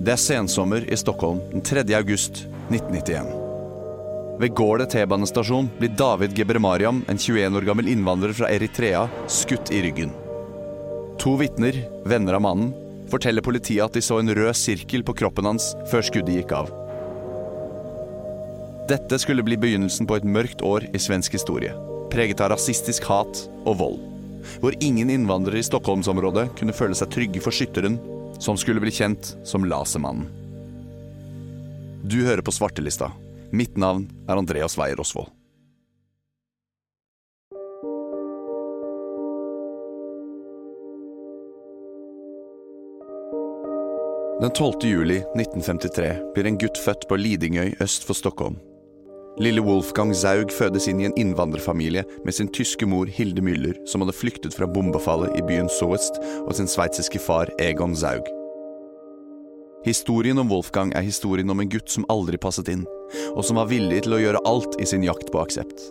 [0.00, 1.82] Det er sensommer i Stockholm den 3.
[1.98, 3.26] august 1991.
[4.40, 9.82] Ved Gårde T-banestasjon blir David Gebremariam, en 21 år gammel innvandrer fra Eritrea, skutt i
[9.84, 10.14] ryggen.
[11.20, 11.76] To vitner,
[12.08, 12.70] venner av mannen,
[13.12, 16.72] forteller politiet at de så en rød sirkel på kroppen hans før skuddet gikk av.
[18.88, 21.74] Dette skulle bli begynnelsen på et mørkt år i svensk historie,
[22.08, 24.00] preget av rasistisk hat og vold.
[24.64, 28.00] Hvor ingen innvandrere i Stockholmsområdet kunne føle seg trygge for skytteren,
[28.40, 30.28] som skulle bli kjent som Lasermannen.
[32.04, 33.12] Du hører på Svartelista.
[33.52, 35.28] Mitt navn er Andreas Weier Osvold.
[44.40, 44.72] Den 12.
[44.82, 48.56] juli 1953 blir en gutt født på Lidingøy øst for Stockholm.
[49.38, 54.02] Lille Wolfgang Zaug fødes inn i en innvandrerfamilie med sin tyske mor Hilde Müller, som
[54.02, 58.26] hadde flyktet fra bombefallet i byen Soest, og sin sveitsiske far Egon Zaug.
[59.86, 62.82] Historien om Wolfgang er historien om en gutt som aldri passet inn,
[63.32, 65.86] og som var villig til å gjøre alt i sin jakt på aksept.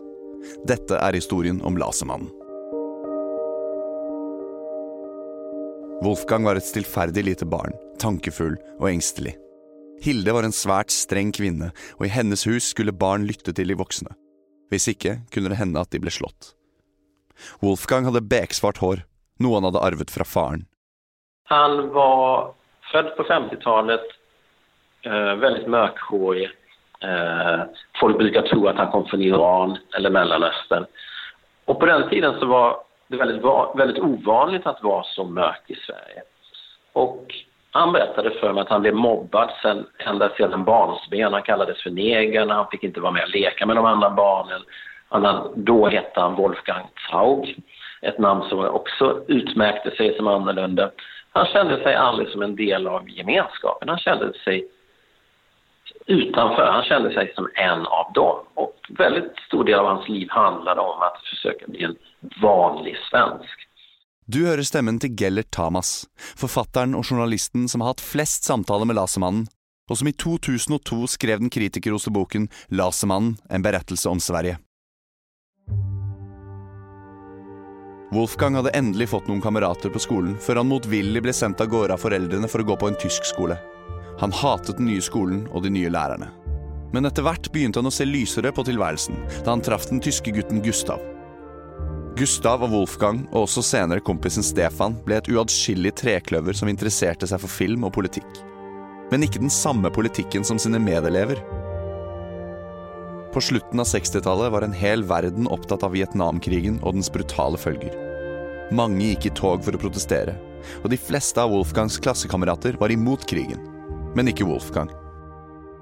[0.67, 2.29] Dette er historien om Lasermannen.
[6.03, 9.33] Wolfgang var et stillferdig lite barn, tankefull og engstelig.
[10.01, 13.75] Hilde var en svært streng kvinne, og i hennes hus skulle barn lytte til de
[13.79, 14.13] voksne.
[14.71, 16.53] Hvis ikke kunne det hende at de ble slått.
[17.63, 19.03] Wolfgang hadde beksvart hår,
[19.43, 20.65] noe han hadde arvet fra faren.
[21.51, 22.53] Han var
[22.91, 24.07] født på 50-tallet,
[25.03, 26.49] eh, veldig mørkhårig.
[27.01, 27.61] Eh,
[27.99, 30.87] folk bruker tro at han kom fra Iran eller Mellomøsten.
[31.67, 33.41] Og på den tiden så var det veldig,
[33.75, 36.23] veldig uvanlig att være så mørk i Sverige.
[36.93, 37.25] Och
[37.71, 41.33] han berättade för mig att han blev mobbad sen, ända sedan barnsben.
[41.33, 44.61] Han kallades för negern, han fick inte vara med och leka med de andra barnen.
[45.09, 47.57] Han, då hette han Wolfgang Traug,
[48.01, 50.91] ett namn som också utmärkte sig som annorlunda.
[51.31, 53.89] Han kände sig aldrig som en del av gemenskapen.
[53.89, 54.67] Han kände sig
[56.05, 56.71] utanför.
[56.71, 58.39] Han kände sig som en av dem.
[58.53, 61.95] Och väldigt stor del av hans liv handlade om att försöka bli en
[62.41, 63.68] vanlig svensk.
[64.29, 66.03] Du hører stemmen til Gellert Tamas,
[66.37, 69.47] forfatteren og journalisten som har hatt flest samtaler med Lasermannen,
[69.89, 74.59] og som i 2002 skrev den kritikerroste boken Lasermannen en berettelse om Sverige.
[78.13, 81.97] Wolfgang hadde endelig fått noen kamerater på skolen før han motvillig ble sendt av gårde
[81.97, 83.57] av foreldrene for å gå på en tysk skole.
[84.21, 86.29] Han hatet den nye skolen og de nye lærerne.
[86.93, 90.37] Men etter hvert begynte han å se lysere på tilværelsen da han traff den tyske
[90.37, 91.01] gutten Gustav.
[92.19, 97.39] Gustav og Wolfgang, og også senere kompisen Stefan, ble et uatskillelig trekløver som interesserte seg
[97.39, 98.41] for film og politikk.
[99.09, 101.39] Men ikke den samme politikken som sine medelever.
[103.33, 107.95] På slutten av 60-tallet var en hel verden opptatt av Vietnamkrigen og dens brutale følger.
[108.75, 110.35] Mange gikk i tog for å protestere,
[110.83, 113.69] og de fleste av Wolfgangs klassekamerater var imot krigen
[114.15, 114.89] men ikke Wolfgang.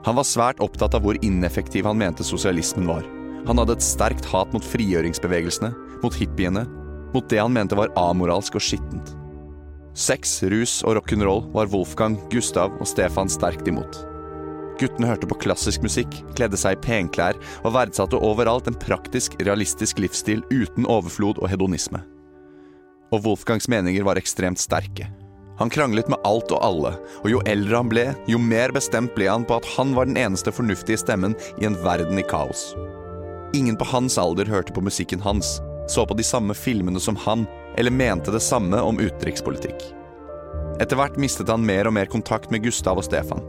[0.05, 3.05] Han var svært opptatt av hvor ineffektiv han mente sosialismen var.
[3.47, 5.71] Han hadde et sterkt hat mot frigjøringsbevegelsene,
[6.03, 6.65] mot hippiene,
[7.13, 9.13] mot det han mente var amoralsk og skittent.
[9.97, 14.03] Sex, rus og rock'n'roll var Wolfgang, Gustav og Stefan sterkt imot.
[14.77, 19.97] Guttene hørte på klassisk musikk, kledde seg i penklær og verdsatte overalt en praktisk, realistisk
[20.03, 22.03] livsstil uten overflod og hedonisme.
[23.09, 25.09] Og Wolfgangs meninger var ekstremt sterke.
[25.57, 26.91] Han kranglet med alt og alle,
[27.23, 30.19] og jo eldre han ble, jo mer bestemt ble han på at han var den
[30.21, 32.75] eneste fornuftige stemmen i en verden i kaos.
[33.57, 35.55] Ingen på hans alder hørte på musikken hans,
[35.87, 37.45] så på de samme filmene som han,
[37.77, 39.85] eller mente det samme om utenrikspolitikk.
[40.81, 43.41] Etter hvert mistet han mer og mer kontakt med Gustav og Stefan.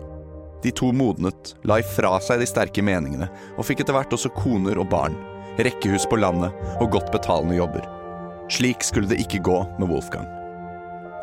[0.63, 4.81] De to modnet, la ifra seg de sterke meningene, og fikk etter hvert også koner
[4.81, 5.15] og barn,
[5.59, 7.85] rekkehus på landet og godt betalende jobber.
[8.51, 10.27] Slik skulle det ikke gå med Wolfgang.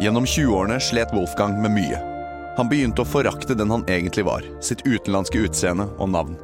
[0.04, 2.02] Gjennom 20-årene slet Wolfgang med mye.
[2.56, 6.38] Han begynte å forakte den han egentlig var, sitt utenlandske utseende og navn.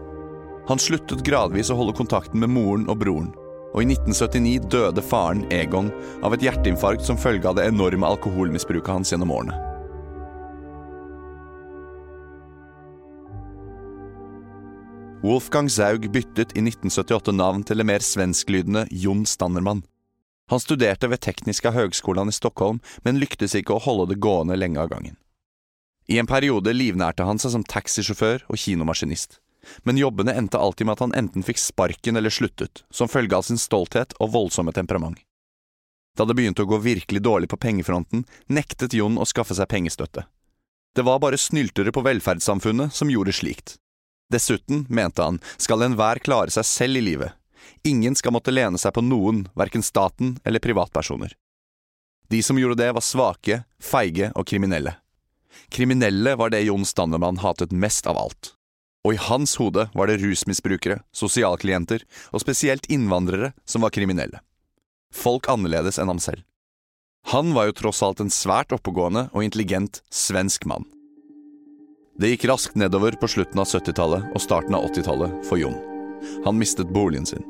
[0.67, 3.31] Han sluttet gradvis å holde kontakten med moren og broren,
[3.71, 5.91] og i 1979 døde faren Egon
[6.23, 9.57] av et hjerteinfarkt som følge av det enorme alkoholmisbruket hans gjennom årene.
[15.21, 19.83] Wolfgang Zaug byttet i 1978 navn til det mer svensklydende Jon Stannermann.
[20.49, 24.81] Han studerte ved Tekniska høgskolen i Stockholm, men lyktes ikke å holde det gående lenge
[24.81, 25.19] av gangen.
[26.09, 29.37] I en periode livnærte han seg som taxisjåfør og kinomaskinist,
[29.83, 33.47] men jobbene endte alltid med at han enten fikk sparken eller sluttet, som følge av
[33.47, 35.19] sin stolthet og voldsomme temperament.
[36.17, 40.25] Da det begynte å gå virkelig dårlig på pengefronten, nektet Jon å skaffe seg pengestøtte.
[40.95, 43.77] Det var bare snyltere på velferdssamfunnet som gjorde slikt.
[44.31, 47.31] Dessuten, mente han, skal enhver klare seg selv i livet,
[47.83, 51.33] Ingen skal måtte lene seg på noen, verken staten eller privatpersoner.
[52.29, 54.95] De som gjorde det, var svake, feige og kriminelle.
[55.73, 58.53] Kriminelle var det Jon Stannemann hatet mest av alt.
[59.01, 64.41] Og i hans hode var det rusmisbrukere, sosialklienter og spesielt innvandrere som var kriminelle.
[65.11, 66.45] Folk annerledes enn ham selv.
[67.33, 70.85] Han var jo tross alt en svært oppegående og intelligent svensk mann.
[72.21, 75.77] Det gikk raskt nedover på slutten av 70-tallet og starten av 80-tallet for Jon.
[76.45, 77.45] Han mistet boligen sin.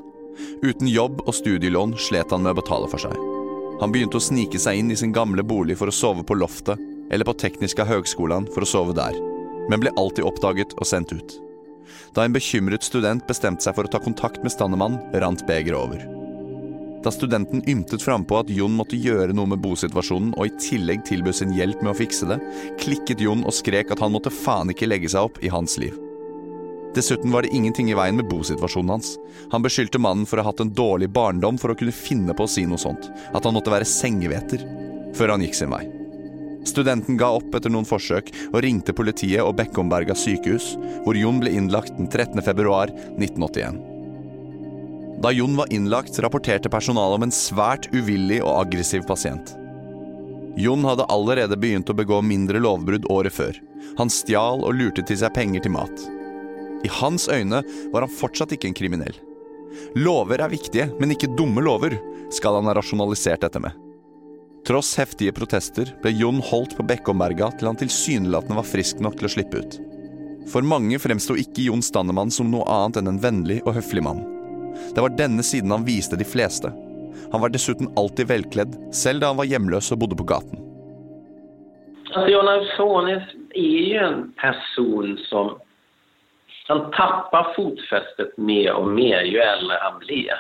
[0.64, 3.16] Uten jobb og studielån slet han med å betale for seg.
[3.82, 6.80] Han begynte å snike seg inn i sin gamle bolig for å sove på loftet
[7.12, 9.18] eller på Tekniska høgskolan for å sove der,
[9.70, 11.38] men ble alltid oppdaget og sendt ut.
[12.16, 16.04] Da en bekymret student bestemte seg for å ta kontakt med Stannemann, rant begeret over.
[17.02, 21.38] Da studenten ymtet frampå at Jon måtte gjøre noe med bosituasjonen og i tillegg tilbød
[21.40, 22.38] sin hjelp med å fikse det,
[22.82, 25.98] klikket Jon og skrek at han måtte faen ikke legge seg opp i hans liv.
[26.94, 29.16] Dessuten var det ingenting i veien med bosituasjonen hans.
[29.54, 32.46] Han beskyldte mannen for å ha hatt en dårlig barndom for å kunne finne på
[32.46, 34.68] å si noe sånt, at han måtte være sengeveter,
[35.16, 35.86] før han gikk sin vei.
[36.68, 40.76] Studenten ga opp etter noen forsøk og ringte politiet og Bekkomberga sykehus,
[41.06, 42.42] hvor Jon ble innlagt den 13.
[42.46, 43.82] februar 1981.
[45.22, 49.54] Da Jon var innlagt, rapporterte personalet om en svært uvillig og aggressiv pasient.
[50.58, 53.60] Jon hadde allerede begynt å begå mindre lovbrudd året før.
[54.00, 56.08] Han stjal og lurte til seg penger til mat.
[56.82, 57.62] I hans øyne
[57.94, 59.16] var han fortsatt ikke en kriminell.
[59.96, 61.96] Lover er viktige, men ikke dumme lover,
[62.34, 63.91] skal han ha rasjonalisert dette med.
[64.68, 69.28] Tross heftige protester ble Jon holdt på Bekkomberga til han tilsynelatende var frisk nok til
[69.28, 69.78] å slippe ut.
[70.52, 74.22] For mange fremsto ikke Jon Stannemann som noe annet enn en vennlig og høflig mann.
[74.94, 76.70] Det var denne siden han viste de fleste.
[77.32, 80.62] Han var dessuten alltid velkledd, selv da han var hjemløs og bodde på gaten.
[82.12, 85.54] Altså, Jon Ausonis er jo en person som
[86.70, 90.38] han tapper fotfestet mer og mer jo eldre han blir.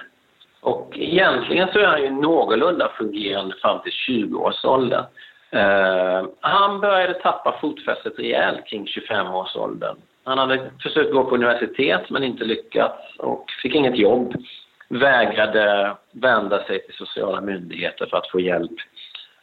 [0.62, 5.06] Och egentligen så är han ju någorlunda fungerande fram till 20-årsåldern.
[5.52, 9.96] Eh, han började tappa fotfästet rejält kring 25-årsåldern.
[10.24, 14.34] Han hade försökt gå på universitet men inte lyckats och fick inget jobb.
[14.90, 18.72] Vägrade vända sig till sociala myndigheter för att få hjälp.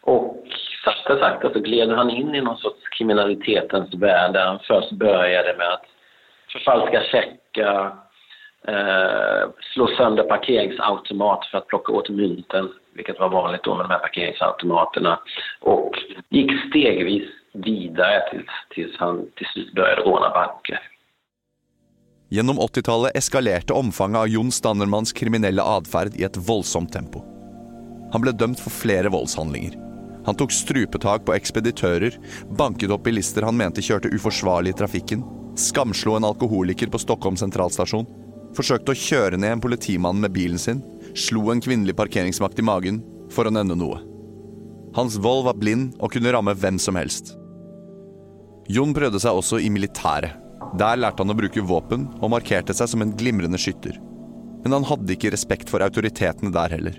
[0.01, 0.45] Och
[0.85, 5.57] sakta sakta så gled han in i någon sorts kriminalitetens värld där han först började
[5.57, 5.87] med att
[6.53, 7.97] förfalska checkar,
[8.67, 13.91] eh, slå sönder parkeringsautomat för att plocka åt mynten, vilket var vanligt då med de
[13.91, 15.21] här parkeringsautomaterna.
[15.61, 15.95] Och
[16.29, 20.81] gick stegvis videre tills, tills han till slut började råna banker.
[22.31, 27.23] Gjennom 80-tallet eskalerte omfanget av Jon Stannermanns kriminelle atferd i et voldsomt tempo.
[28.13, 29.77] Han ble dømt for flere voldshandlinger.
[30.27, 32.19] Han tok strupetak på ekspeditører,
[32.59, 35.23] banket opp bilister han mente kjørte uforsvarlig i trafikken,
[35.57, 38.05] skamslo en alkoholiker på Stockholm sentralstasjon,
[38.57, 40.83] forsøkte å kjøre ned en politimann med bilen sin,
[41.19, 43.03] slo en kvinnelig parkeringsmakt i magen,
[43.33, 44.01] for å nevne noe.
[44.97, 47.35] Hans vold var blind og kunne ramme hvem som helst.
[48.69, 50.37] Jon prøvde seg også i militæret.
[50.79, 53.97] Der lærte han å bruke våpen og markerte seg som en glimrende skytter.
[54.65, 56.99] Men han hadde ikke respekt for autoritetene der heller.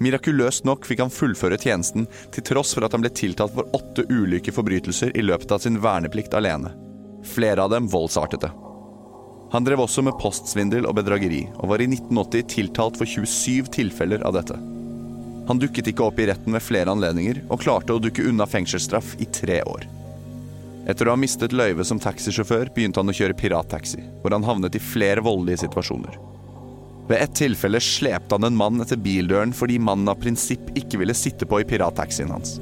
[0.00, 4.06] Mirakuløst nok fikk han fullføre tjenesten, til tross for at han ble tiltalt for åtte
[4.08, 6.72] ulike forbrytelser i løpet av sin verneplikt alene
[7.24, 8.50] flere av dem voldsartete.
[9.50, 14.22] Han drev også med postsvindel og bedrageri, og var i 1980 tiltalt for 27 tilfeller
[14.26, 14.58] av dette.
[15.50, 19.16] Han dukket ikke opp i retten ved flere anledninger, og klarte å dukke unna fengselsstraff
[19.18, 19.88] i tre år.
[20.90, 24.78] Etter å ha mistet løyvet som taxisjåfør begynte han å kjøre pirattaxi, hvor han havnet
[24.78, 26.14] i flere voldelige situasjoner.
[27.10, 31.16] Ved ett tilfelle slepte han en mann etter bildøren fordi mannen av prinsipp ikke ville
[31.18, 32.60] sitte på i pirattaxien hans.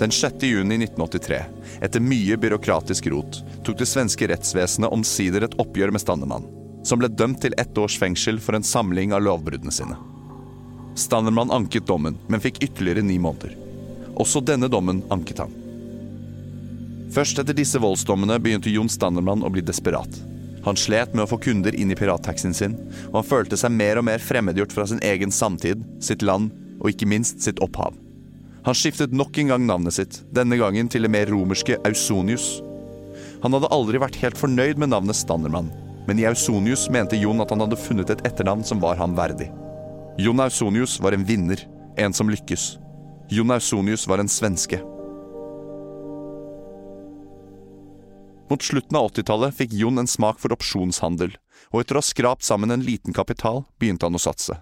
[0.00, 0.42] Den 6.
[0.48, 1.38] juni 1983,
[1.80, 6.48] etter mye byråkratisk rot, tok det svenske rettsvesenet omsider et oppgjør med Stannermann,
[6.84, 9.96] som ble dømt til ett års fengsel for en samling av lovbruddene sine.
[10.98, 13.56] Stannermann anket dommen, men fikk ytterligere ni måneder.
[14.20, 15.54] Også denne dommen anket han.
[17.10, 20.20] Først etter disse voldsdommene begynte Jon Stannermann å bli desperat.
[20.64, 22.76] Han slet med å få kunder inn i pirattaxien sin,
[23.08, 26.92] og han følte seg mer og mer fremmedgjort fra sin egen samtid, sitt land og
[26.92, 27.96] ikke minst sitt opphav.
[28.64, 32.58] Han skiftet nok en gang navnet sitt, denne gangen til det mer romerske Ausonius.
[33.40, 35.70] Han hadde aldri vært helt fornøyd med navnet Standermann,
[36.06, 39.48] men i Ausonius mente Jon at han hadde funnet et etternavn som var ham verdig.
[40.20, 41.64] Jon Ausonius var en vinner,
[41.96, 42.74] en som lykkes.
[43.32, 44.82] Jon Ausonius var en svenske.
[48.50, 51.32] Mot slutten av 80-tallet fikk Jon en smak for opsjonshandel,
[51.70, 54.58] og etter å ha skrapt sammen en liten kapital, begynte han å satse.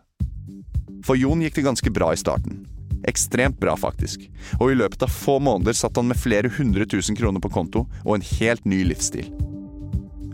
[1.02, 2.66] For Jon gikk det ganske bra i starten.
[3.06, 4.24] Ekstremt bra, faktisk.
[4.58, 7.86] Og i løpet av få måneder satt han med flere hundre tusen kroner på konto
[8.04, 9.30] og en helt ny livsstil.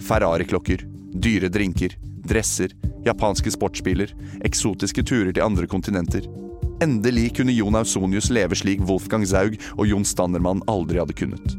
[0.05, 2.73] Ferrari-klokker, dyre drinker, dresser,
[3.05, 6.27] japanske sportsbiler, eksotiske turer til andre kontinenter.
[6.83, 11.55] Endelig kunne Jon Ausonius leve slik Wolfgang Zaug og Jon Standermann aldri hadde kunnet.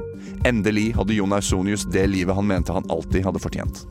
[0.46, 3.86] Endelig hadde Jon Ausonius det livet han mente han alltid hadde fortjent.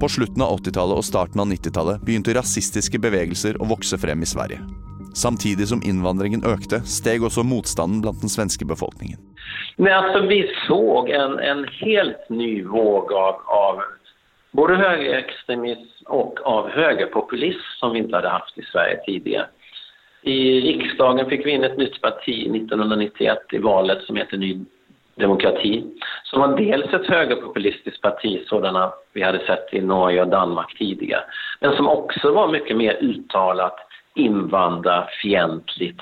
[0.00, 4.28] På slutten av 80-tallet og starten av 90-tallet begynte rasistiske bevegelser å vokse frem i
[4.28, 4.60] Sverige.
[5.14, 9.20] Samtidig som innvandringen økte, steg også motstanden blant den svenske befolkningen.
[9.76, 13.82] Men altså, vi så en, en helt ny våg av, av
[14.58, 19.46] både høyreekstremisme og av høyrepopulisme som vi ikke hadde haft i Sverige tidligere.
[20.24, 24.54] I riksdagen fikk vi inn et nytt parti i 1991 i valet som heter Ny
[25.20, 25.76] Demokrati.
[26.26, 31.22] Som var dels et høyrepopulistisk parti, sådana vi hadde sett i Norge og Danmark tidligere,
[31.60, 33.78] Men som også var mye mer uttalat
[34.14, 36.00] invandrarfientligt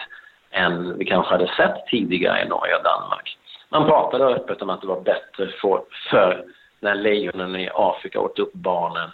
[0.51, 3.39] än vi kanske hade sett tidigare i Norge och Danmark.
[3.69, 6.45] Man pratade öppet om att det var bättre för, för
[6.81, 9.11] när lejonen i Afrika åt upp barnen.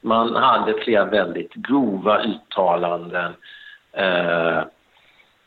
[0.00, 3.32] Man hade flera väldigt grova uttalanden.
[3.92, 4.62] Eh,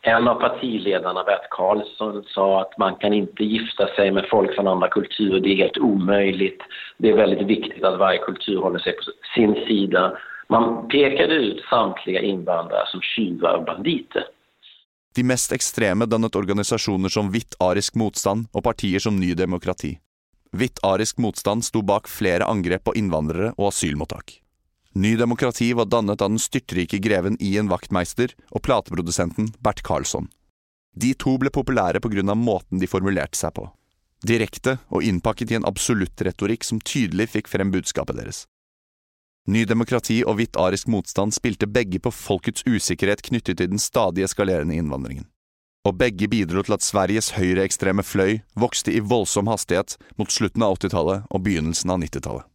[0.01, 4.67] en av partiledarna, Bert Karlsson, sa att man kan inte gifta sig med folk från
[4.67, 6.61] andra kulturer, det är helt omöjligt.
[6.97, 9.01] Det är väldigt viktigt att varje kultur håller sig på
[9.35, 10.17] sin sida.
[10.49, 14.27] Man pekade ut samtliga invandrare som tjuvar og banditer.
[15.15, 19.95] De mest ekstreme dannet organisasjoner som Hvitt arisk motstand og partier som Ny demokrati.
[20.55, 24.41] Hvitt arisk motstand sto bak flere angrep på innvandrere og asylmottak.
[24.95, 30.29] Ny demokrati var dannet av den styrtrike greven Ian Wachtmeister og plateprodusenten Bert Karlsson.
[30.95, 33.65] De to ble populære på grunn av måten de formulerte seg på.
[34.23, 38.45] Direkte og innpakket i en absolutt retorikk som tydelig fikk frem budskapet deres.
[39.45, 44.25] Ny demokrati og hvitt arisk motstand spilte begge på folkets usikkerhet knyttet til den stadig
[44.25, 45.27] eskalerende innvandringen
[45.85, 50.79] og begge bidro til at Sveriges høyreekstreme fløy vokste i voldsom hastighet mot slutten av
[50.79, 52.47] 80-tallet og begynnelsen av 90-tallet.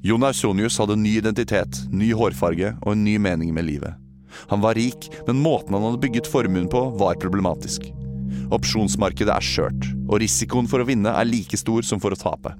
[0.00, 3.98] Jon Ausonius hadde ny identitet, ny hårfarge og en ny mening med livet.
[4.48, 7.90] Han var rik, men måten han hadde bygget formuen på, var problematisk.
[8.54, 12.54] Opsjonsmarkedet er skjørt, og risikoen for å vinne er like stor som for å tape.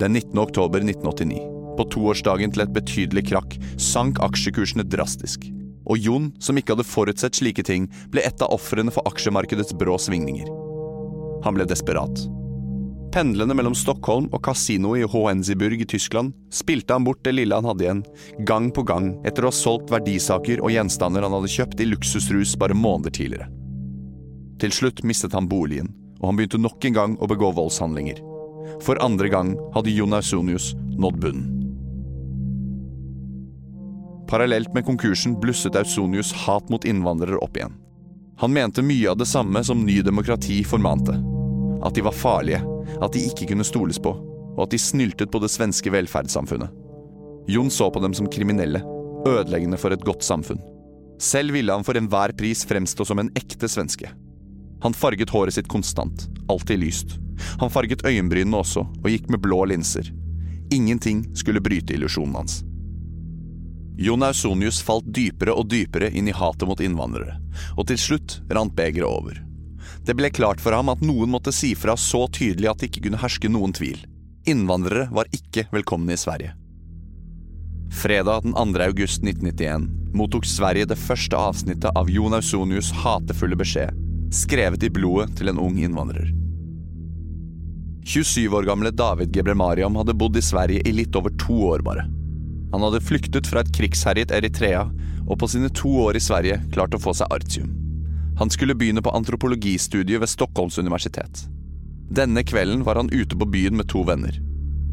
[0.00, 0.34] Den 19.
[0.42, 5.46] oktober 1989, på toårsdagen til et betydelig krakk, sank aksjekursene drastisk
[5.86, 9.96] og Jon, som ikke hadde forutsett slike ting, ble et av ofrene for aksjemarkedets brå
[10.02, 10.48] svingninger.
[11.46, 12.26] Han ble desperat.
[13.14, 17.68] Pendlende mellom Stockholm og kasinoet i Hohensiburg i Tyskland spilte han bort det lille han
[17.68, 18.02] hadde igjen,
[18.48, 22.56] gang på gang etter å ha solgt verdisaker og gjenstander han hadde kjøpt i luksusrus
[22.60, 23.48] bare måneder tidligere.
[24.60, 28.20] Til slutt mistet han boligen, og han begynte nok en gang å begå voldshandlinger.
[28.84, 31.55] For andre gang hadde Jon Ausonius nådd bunnen.
[34.28, 37.76] Parallelt med konkursen blusset Ausonius hat mot innvandrere opp igjen.
[38.38, 41.14] Han mente mye av det samme som Ny demokrati formante.
[41.82, 42.60] At de var farlige,
[43.00, 44.12] at de ikke kunne stoles på,
[44.56, 46.72] og at de snyltet på det svenske velferdssamfunnet.
[47.48, 48.82] Jon så på dem som kriminelle,
[49.26, 50.60] ødeleggende for et godt samfunn.
[51.22, 54.10] Selv ville han for enhver pris fremstå som en ekte svenske.
[54.82, 57.16] Han farget håret sitt konstant, alltid lyst.
[57.60, 60.10] Han farget øyenbrynene også, og gikk med blå linser.
[60.74, 62.64] Ingenting skulle bryte illusjonen hans.
[63.96, 67.38] Jon Ausonius falt dypere og dypere inn i hatet mot innvandrere,
[67.80, 69.40] og til slutt rant begeret over.
[70.04, 73.06] Det ble klart for ham at noen måtte si fra så tydelig at det ikke
[73.06, 73.98] kunne herske noen tvil.
[74.46, 76.52] Innvandrere var ikke velkomne i Sverige.
[77.96, 78.82] Fredag den 2.
[78.84, 83.96] august 1991 mottok Sverige det første avsnittet av Jon Ausonius' hatefulle beskjed,
[84.34, 86.28] skrevet i blodet til en ung innvandrer.
[88.06, 92.06] 27 år gamle David Gebremariam hadde bodd i Sverige i litt over to år bare.
[92.72, 94.86] Han hadde flyktet fra et krigsherjet Eritrea,
[95.26, 97.72] og på sine to år i Sverige klart å få seg artium.
[98.38, 101.46] Han skulle begynne på antropologistudiet ved Stockholms universitet.
[102.12, 104.36] Denne kvelden var han ute på byen med to venner.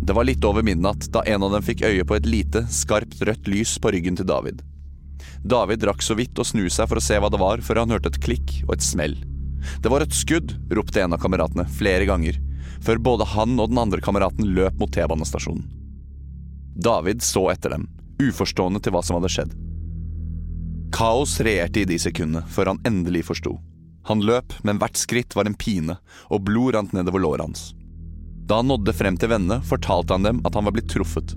[0.03, 3.21] Det var litt over midnatt da en av dem fikk øye på et lite, skarpt
[3.23, 4.63] rødt lys på ryggen til David.
[5.43, 7.93] David rakk så vidt å snu seg for å se hva det var, før han
[7.93, 9.15] hørte et klikk og et smell.
[9.83, 12.39] Det var et skudd, ropte en av kameratene flere ganger,
[12.83, 15.82] før både han og den andre kameraten løp mot T-banestasjonen.
[16.75, 17.87] David så etter dem,
[18.21, 19.53] uforstående til hva som hadde skjedd.
[20.93, 23.57] Kaos regjerte i de sekundene, før han endelig forsto.
[24.09, 25.95] Han løp, men hvert skritt var en pine,
[26.29, 27.71] og blod rant nedover låret hans.
[28.45, 31.35] Da han nådde frem til vennene, fortalte han dem at han var blitt truffet.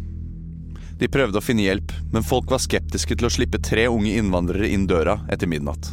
[0.98, 4.72] De prøvde å finne hjelp, men folk var skeptiske til å slippe tre unge innvandrere
[4.72, 5.92] inn døra etter midnatt.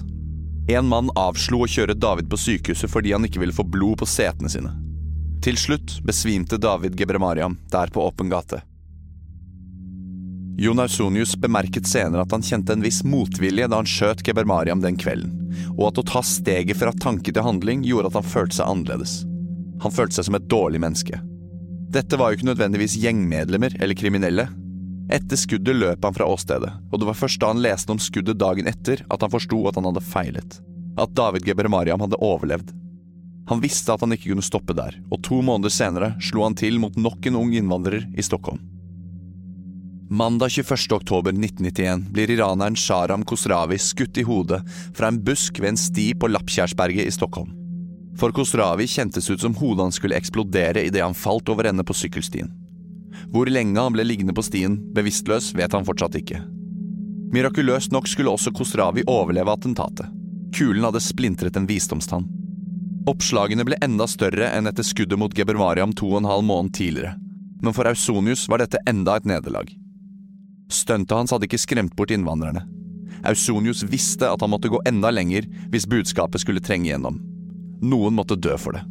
[0.72, 4.08] En mann avslo å kjøre David på sykehuset fordi han ikke ville få blod på
[4.08, 4.72] setene sine.
[5.44, 8.62] Til slutt besvimte David Gebremariam der på åpen gate.
[10.58, 14.84] Jon Ausonius bemerket senere at han kjente en viss motvilje da han skjøt Geber Mariam
[14.84, 15.32] den kvelden,
[15.74, 19.16] og at å ta steget fra tanke til handling gjorde at han følte seg annerledes.
[19.82, 21.18] Han følte seg som et dårlig menneske.
[21.94, 24.46] Dette var jo ikke nødvendigvis gjengmedlemmer eller kriminelle.
[25.14, 28.40] Etter skuddet løp han fra åstedet, og det var først da han leste om skuddet
[28.42, 30.60] dagen etter at han forsto at han hadde feilet.
[31.02, 32.70] At David Geber Mariam hadde overlevd.
[33.50, 36.78] Han visste at han ikke kunne stoppe der, og to måneder senere slo han til
[36.80, 38.62] mot nok en ung innvandrer i Stockholm.
[40.14, 40.92] Mandag 21.
[40.92, 44.60] oktober 1991 blir iraneren Sharam Khosravi skutt i hodet
[44.94, 47.50] fra en busk ved en sti på Lappkjærsberget i Stockholm.
[48.22, 51.98] For Khosravi kjentes ut som hodet hans skulle eksplodere idet han falt over ende på
[51.98, 52.54] sykkelstien.
[53.34, 56.46] Hvor lenge han ble liggende på stien, bevisstløs, vet han fortsatt ikke.
[57.34, 60.14] Mirakuløst nok skulle også Khosravi overleve attentatet.
[60.54, 62.30] Kulen hadde splintret en visdomstann.
[63.10, 67.18] Oppslagene ble enda større enn etter skuddet mot Gebermariam to og en halv måned tidligere.
[67.66, 69.80] Men for Ausonius var dette enda et nederlag.
[70.74, 72.66] Stuntet hans hadde ikke skremt bort innvandrerne.
[73.24, 77.22] Ausonius visste at han måtte gå enda lenger hvis budskapet skulle trenge gjennom.
[77.84, 78.84] Noen måtte dø for det.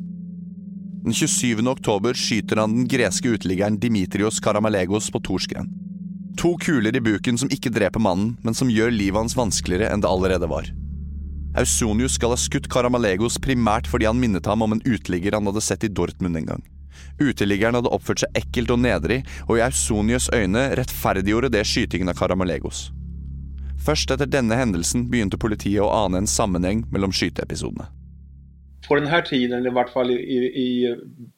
[1.03, 1.59] Den 27.
[1.67, 5.67] oktober skyter han den greske uteliggeren Dimitrios Karamalegos på Torsgren.
[6.39, 10.05] To kuler i buken som ikke dreper mannen, men som gjør livet hans vanskeligere enn
[10.05, 10.71] det allerede var.
[11.59, 15.65] Ausonius skal ha skutt Karamalegos primært fordi han minnet ham om en uteligger han hadde
[15.65, 16.63] sett i Dortmund en gang.
[17.23, 22.19] Uteliggeren hadde oppført seg ekkelt og nedrig, og i Ausonius øyne rettferdiggjorde det skytingen av
[22.19, 22.91] Karamalegos.
[23.83, 27.91] Først etter denne hendelsen begynte politiet å ane en sammenheng mellom skyteepisodene
[28.89, 30.97] på denne tiden, tiden, i hvert fall i, i,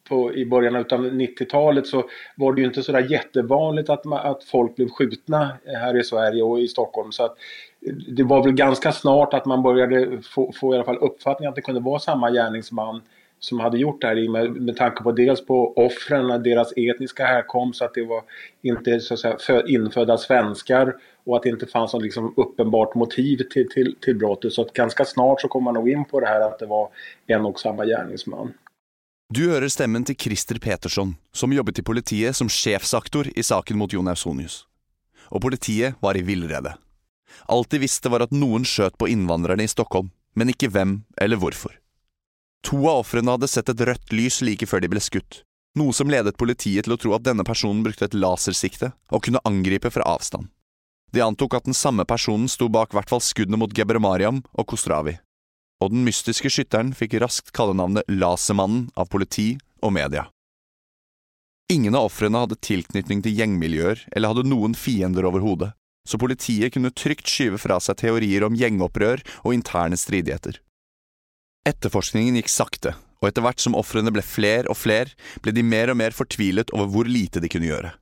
[0.09, 2.03] på, i början av 90-tallet, så
[2.41, 6.62] var det jo ikke så kjempevanlig at, at, folk ble skutt her i Sverige og
[6.62, 7.12] i Stockholm.
[7.12, 7.45] Så at,
[8.17, 11.67] det var vel ganske snart at man begynte få, få i fall oppfatning at det
[11.67, 13.05] kunne være samme gärningsman
[13.38, 17.83] som hade gjort det här med, med tanke på dels på offren, deras etniska härkomst,
[17.83, 18.23] att det var
[18.62, 20.19] inte så att säga, infödda
[21.25, 24.53] och att det inte fanns något liksom uppenbart motiv till, till, till brottet.
[24.53, 26.88] Så att ganska snart så kom man nog in på det här att det var
[27.26, 28.53] en och samma gärningsman.
[29.35, 33.93] Du hører stemmen til Christer Petersson, som jobbet i politiet som sjefsaktor i saken mot
[33.93, 34.67] Jon Ausonius.
[35.33, 36.75] Og politiet var i villrede.
[37.49, 41.40] Alt de visste var at noen skjøt på innvandrerne i Stockholm, men ikke hvem eller
[41.40, 41.73] hvorfor.
[42.64, 45.42] To av ofrene hadde sett et rødt lys like før de ble skutt,
[45.77, 49.42] noe som ledet politiet til å tro at denne personen brukte et lasersikte og kunne
[49.44, 50.48] angripe fra avstand.
[51.14, 55.18] De antok at den samme personen sto bak hvert fall skuddene mot Gebremariam og Kostravi,
[55.85, 59.53] og den mystiske skytteren fikk raskt kallenavnet Lasermannen av politi
[59.85, 60.27] og media.
[61.72, 65.70] Ingen av ofrene hadde tilknytning til gjengmiljøer eller hadde noen fiender overhodet,
[66.09, 70.59] så politiet kunne trygt skyve fra seg teorier om gjengopprør og interne stridigheter.
[71.64, 72.90] Etterforskningen gikk sakte,
[73.22, 75.09] og etter hvert som ofrene ble fler og fler,
[75.40, 77.94] ble de mer og mer fortvilet over hvor lite de kunne gjøre.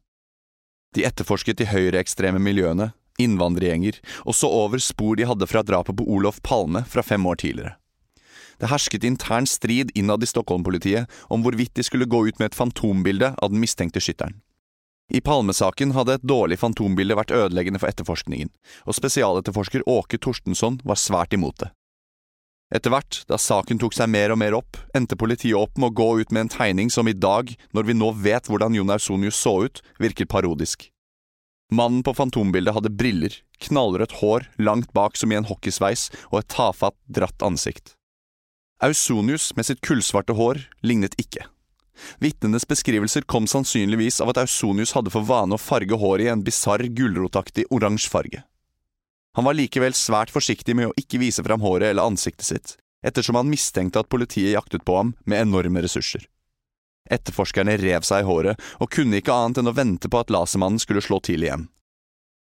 [0.99, 2.91] De etterforsket de høyreekstreme miljøene,
[3.23, 7.39] innvandrergjenger, og så over spor de hadde fra drapet på Olof Palme fra fem år
[7.45, 7.77] tidligere.
[8.59, 12.59] Det hersket intern strid innad i Stockholm-politiet om hvorvidt de skulle gå ut med et
[12.59, 14.41] fantombilde av den mistenkte skytteren.
[15.13, 18.51] I Palmesaken hadde et dårlig fantombilde vært ødeleggende for etterforskningen,
[18.87, 21.71] og spesialetterforsker Åke Torstensson var svært imot det.
[22.73, 25.97] Etter hvert, da saken tok seg mer og mer opp, endte politiet opp med å
[26.01, 29.37] gå ut med en tegning som i dag, når vi nå vet hvordan Jon Ausonius
[29.37, 30.89] så ut, virker parodisk.
[31.73, 36.51] Mannen på fantombildet hadde briller, knallrødt hår langt bak som i en hockeysveis og et
[36.53, 37.95] tafatt, dratt ansikt.
[38.83, 41.47] Ausonius med sitt kullsvarte hår lignet ikke.
[42.25, 46.45] Vitnenes beskrivelser kom sannsynligvis av at Ausonius hadde for vane å farge håret i en
[46.45, 48.43] bisarr gulrotaktig oransje farge.
[49.37, 53.39] Han var likevel svært forsiktig med å ikke vise fram håret eller ansiktet sitt, ettersom
[53.41, 56.27] han mistenkte at politiet jaktet på ham med enorme ressurser.
[57.11, 60.81] Etterforskerne rev seg i håret og kunne ikke annet enn å vente på at lasermannen
[60.83, 61.67] skulle slå til igjen.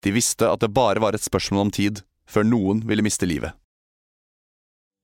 [0.05, 3.55] De visste at det bare var et spørsmål om tid før noen ville miste livet.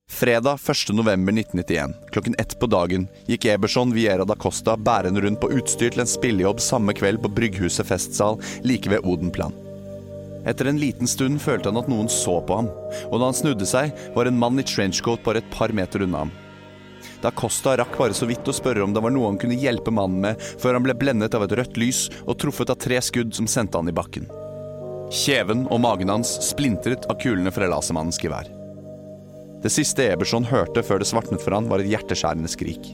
[0.06, 0.92] Fredag 1.
[0.94, 5.90] november 1991, klokken ett på dagen, gikk Eberson Viera da Costa bærende rundt på utstyr
[5.90, 9.65] til en spillejobb samme kveld på Brygghuset festsal like ved Odenplan.
[10.46, 12.68] Etter en liten stund følte han at noen så på ham,
[13.10, 16.24] og da han snudde seg, var en mann i trenchcoat bare et par meter unna
[16.24, 16.34] ham.
[17.22, 19.90] Da Costa rakk bare så vidt å spørre om det var noe han kunne hjelpe
[19.94, 23.34] mannen med, før han ble blendet av et rødt lys og truffet av tre skudd
[23.34, 24.28] som sendte han i bakken.
[25.10, 28.50] Kjeven og magen hans splintret av kulene fra lasermannens gevær.
[29.62, 32.92] Det siste Eberson hørte før det svartnet for han, var et hjerteskjærende skrik.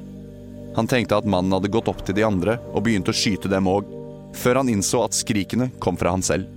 [0.77, 3.69] Han tenkte at mannen hadde gått opp til de andre og begynt å skyte dem
[3.69, 3.89] òg,
[4.33, 6.49] før han innså at skrikene kom fra han selv.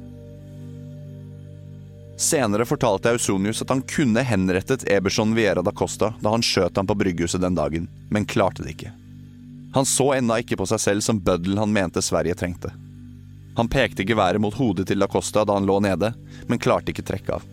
[2.17, 6.87] Senere fortalte Ausonius at han kunne henrettet Eberson Viera da Costa da han skjøt ham
[6.87, 8.93] på Brygghuset den dagen, men klarte det ikke.
[9.75, 12.71] Han så ennå ikke på seg selv som bøddel han mente Sverige trengte.
[13.55, 16.13] Han pekte geværet mot hodet til da Costa da han lå nede,
[16.47, 17.43] men klarte ikke trekke av.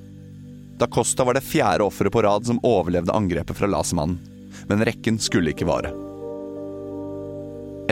[0.78, 4.18] Da Costa var det fjerde offeret på rad som overlevde angrepet fra lasermannen,
[4.70, 5.90] men rekken skulle ikke vare.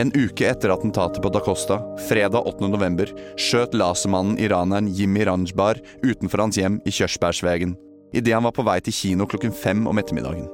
[0.01, 1.75] En uke etter attentatet på Da Costa,
[2.09, 2.67] fredag 8.
[2.73, 7.75] november, skjøt lasermannen iraneren Jimmy Ranjbar utenfor hans hjem i Kjørsbergsvegen
[8.17, 10.49] idet han var på vei til kino klokken fem om ettermiddagen.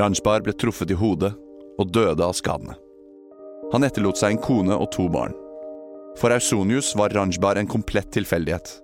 [0.00, 1.34] Ranjbar ble truffet i hodet
[1.76, 2.78] og døde av skadene.
[3.74, 5.36] Han etterlot seg en kone og to barn.
[6.16, 8.78] For Ausonius var Ranjbar en komplett tilfeldighet.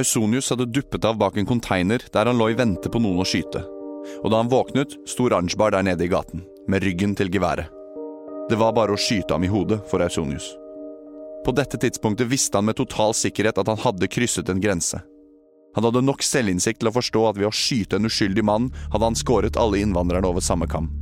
[0.00, 3.28] Ausonius hadde duppet av bak en konteiner der han lå i vente på noen å
[3.28, 3.66] skyte.
[4.24, 7.75] Og da han våknet, sto Ranjbar der nede i gaten, med ryggen til geværet.
[8.48, 10.52] Det var bare å skyte ham i hodet for Ausonius.
[11.44, 15.00] På dette tidspunktet visste han med total sikkerhet at han hadde krysset en grense.
[15.74, 19.08] Han hadde nok selvinnsikt til å forstå at ved å skyte en uskyldig mann, hadde
[19.08, 20.92] han skåret alle innvandrerne over samme kam.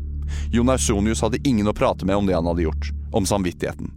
[0.52, 3.92] Jon Ausonius hadde ingen å prate med om det han hadde gjort, om samvittigheten.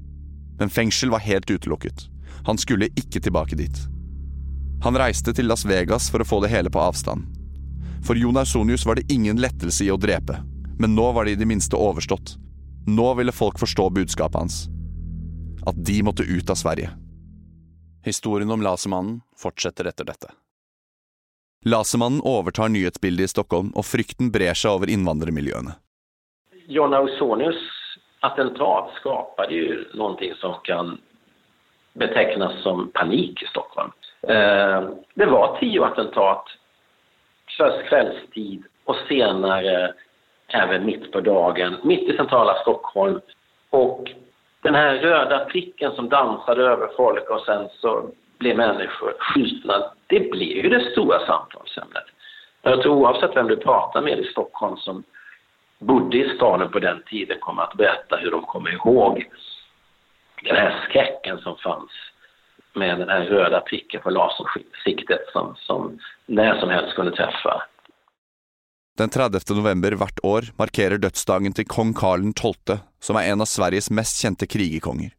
[0.60, 2.10] Men fengsel var helt utelukket.
[2.46, 3.80] Han skulle ikke tilbake dit.
[4.84, 7.24] Han reiste til Las Vegas for å få det hele på avstand.
[8.04, 10.42] For Jon Ausonius var det ingen lettelse i å drepe,
[10.78, 12.36] men nå var det i det minste overstått.
[12.88, 14.68] Nå ville folk forstå budskapet hans.
[15.68, 16.90] At de måtte ut av Sverige.
[18.06, 20.32] Historien om Lasermannen fortsetter etter dette.
[21.66, 25.76] Lasermannen overtar nyhetsbildet i Stockholm, og frykten brer seg over innvandrermiljøene.
[26.72, 27.60] John Ausonius
[28.24, 30.98] attentat skapade ju någonting som kan
[31.94, 33.92] betegnes som panik i Stockholm.
[34.22, 36.56] Eh, det var tio attentat
[37.90, 39.94] kvällstid og senare
[40.48, 43.22] även mitt på dagen, mitt i centrala Stockholm.
[43.70, 44.12] Och
[44.62, 50.32] den här röda pricken som dansade över folk och sen så blev människor skjutna, det
[50.32, 52.04] blev ju det stora samtalsämnet.
[52.62, 55.04] Jag tror oavsett vem du pratar med i Stockholm som
[55.80, 59.30] bodde i staden på den tiden kommer att berätta hur de kommer ihåg
[60.44, 61.92] den här skräcken som fanns
[62.74, 67.64] med den här röda pricken på lasersiktet som, som när som helst kunde träffa.
[68.98, 69.54] Den 30.
[69.54, 74.18] november hvert år markerer dødsdagen til kong Karl 12., som er en av Sveriges mest
[74.18, 75.12] kjente krigerkonger.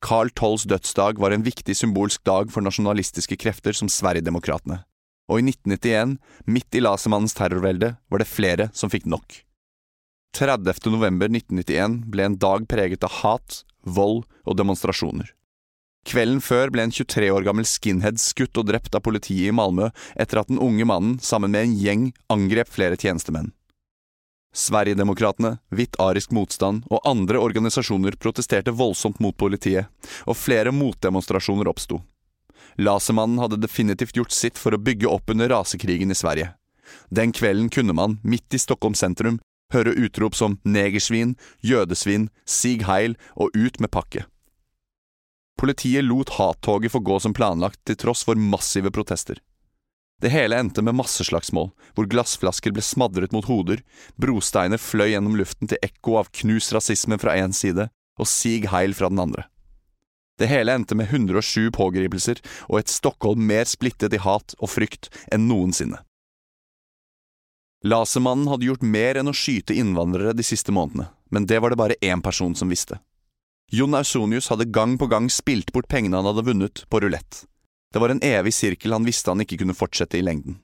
[0.00, 4.84] Karl 12s dødsdag var en viktig symbolsk dag for nasjonalistiske krefter som Sverigedemokraterna,
[5.28, 9.44] Og i 1991, midt i lasermannens terrorvelde, var det flere som fikk nok.
[10.32, 10.90] 30.
[10.90, 15.28] november 1991 ble en dag preget av hat, vold og demonstrasjoner.
[16.02, 19.92] Kvelden før ble en 23 år gammel skinhead skutt og drept av politiet i Malmö
[20.18, 23.52] etter at den unge mannen sammen med en gjeng angrep flere tjenestemenn.
[24.52, 29.88] Sverigedemokraterna, Hvitt arisk motstand og andre organisasjoner protesterte voldsomt mot politiet,
[30.28, 32.02] og flere motdemonstrasjoner oppsto.
[32.76, 36.52] Lasermannen hadde definitivt gjort sitt for å bygge opp under rasekrigen i Sverige.
[37.08, 39.40] Den kvelden kunne man, midt i Stockholm sentrum,
[39.72, 44.26] høre utrop som negersvin, jødesvin, sig heil og ut med pakke.
[45.60, 49.38] Politiet lot hattoget få gå som planlagt til tross for massive protester.
[50.22, 53.80] Det hele endte med masseslagsmål, hvor glassflasker ble smadret mot hoder,
[54.14, 57.88] brosteiner fløy gjennom luften til ekko av knus rasisme fra én side
[58.20, 59.48] og sig heil fra den andre.
[60.38, 65.10] Det hele endte med 107 pågripelser og et Stockholm mer splittet i hat og frykt
[65.34, 66.00] enn noensinne.
[67.82, 71.80] Lasermannen hadde gjort mer enn å skyte innvandrere de siste månedene, men det var det
[71.82, 73.00] bare én person som visste.
[73.72, 77.46] Jon Ausonius hadde gang på gang spilt bort pengene han hadde vunnet, på rulett.
[77.92, 80.58] Det var en evig sirkel han visste han ikke kunne fortsette i lengden.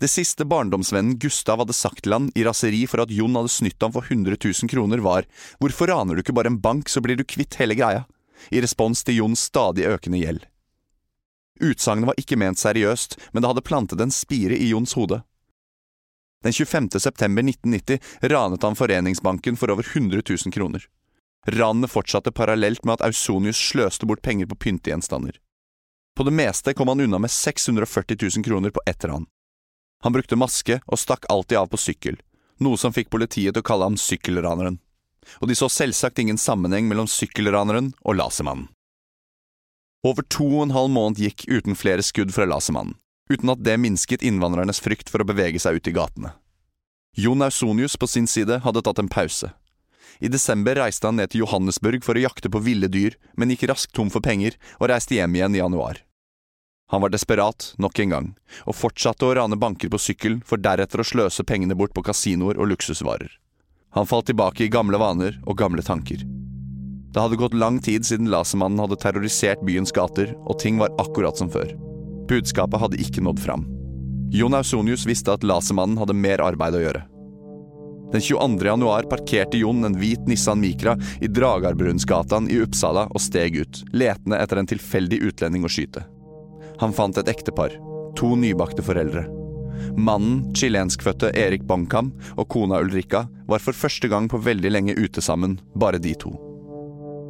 [0.00, 3.84] Det siste barndomsvennen Gustav hadde sagt til han i raseri for at Jon hadde snytt
[3.84, 5.28] ham for 100 000 kroner, var
[5.60, 8.06] Hvorfor raner du ikke bare en bank, så blir du kvitt hele greia?
[8.50, 10.42] i respons til Jons stadig økende gjeld.
[11.62, 15.22] Utsagnet var ikke ment seriøst, men det hadde plantet en spire i Jons hode.
[16.44, 16.90] Den 25.
[17.00, 20.84] september 1990 ranet han Foreningsbanken for over 100 000 kroner.
[21.46, 25.36] Ranene fortsatte parallelt med at Ausonius sløste bort penger på pyntegjenstander.
[26.16, 29.26] På det meste kom han unna med 640 000 kroner på ett ran.
[30.02, 32.18] Han brukte maske og stakk alltid av på sykkel,
[32.60, 34.78] noe som fikk politiet til å kalle ham sykkelraneren.
[35.40, 38.68] Og de så selvsagt ingen sammenheng mellom sykkelraneren og lasermannen.
[40.04, 42.98] Over to og en halv måned gikk uten flere skudd fra lasermannen
[43.30, 46.34] uten at det minsket innvandrernes frykt for å bevege seg ut i gatene.
[47.16, 49.52] Jon Ausonius på sin side hadde tatt en pause.
[50.20, 53.66] I desember reiste han ned til Johannesburg for å jakte på ville dyr, men gikk
[53.70, 56.02] raskt tom for penger og reiste hjem igjen i januar.
[56.92, 58.26] Han var desperat nok en gang,
[58.68, 62.60] og fortsatte å rane banker på sykkel, for deretter å sløse pengene bort på kasinoer
[62.60, 63.32] og luksusvarer.
[63.96, 66.22] Han falt tilbake i gamle vaner og gamle tanker.
[67.14, 71.38] Det hadde gått lang tid siden lasermannen hadde terrorisert byens gater, og ting var akkurat
[71.38, 71.70] som før.
[72.28, 73.66] Budskapet hadde ikke nådd fram.
[74.34, 77.04] Jon Ausonius visste at Lasermannen hadde mer arbeid å gjøre.
[78.14, 78.66] Den 22.
[78.66, 84.38] januar parkerte Jon en hvit Nissan Micra i Dragarbrunnsgatan i Uppsala og steg ut, letende
[84.38, 86.04] etter en tilfeldig utlending å skyte.
[86.78, 87.74] Han fant et ektepar,
[88.14, 89.24] to nybakte foreldre.
[89.98, 95.18] Mannen, chilenskfødte Erik Bankam, og kona Ulrika var for første gang på veldig lenge ute
[95.18, 96.36] sammen, bare de to.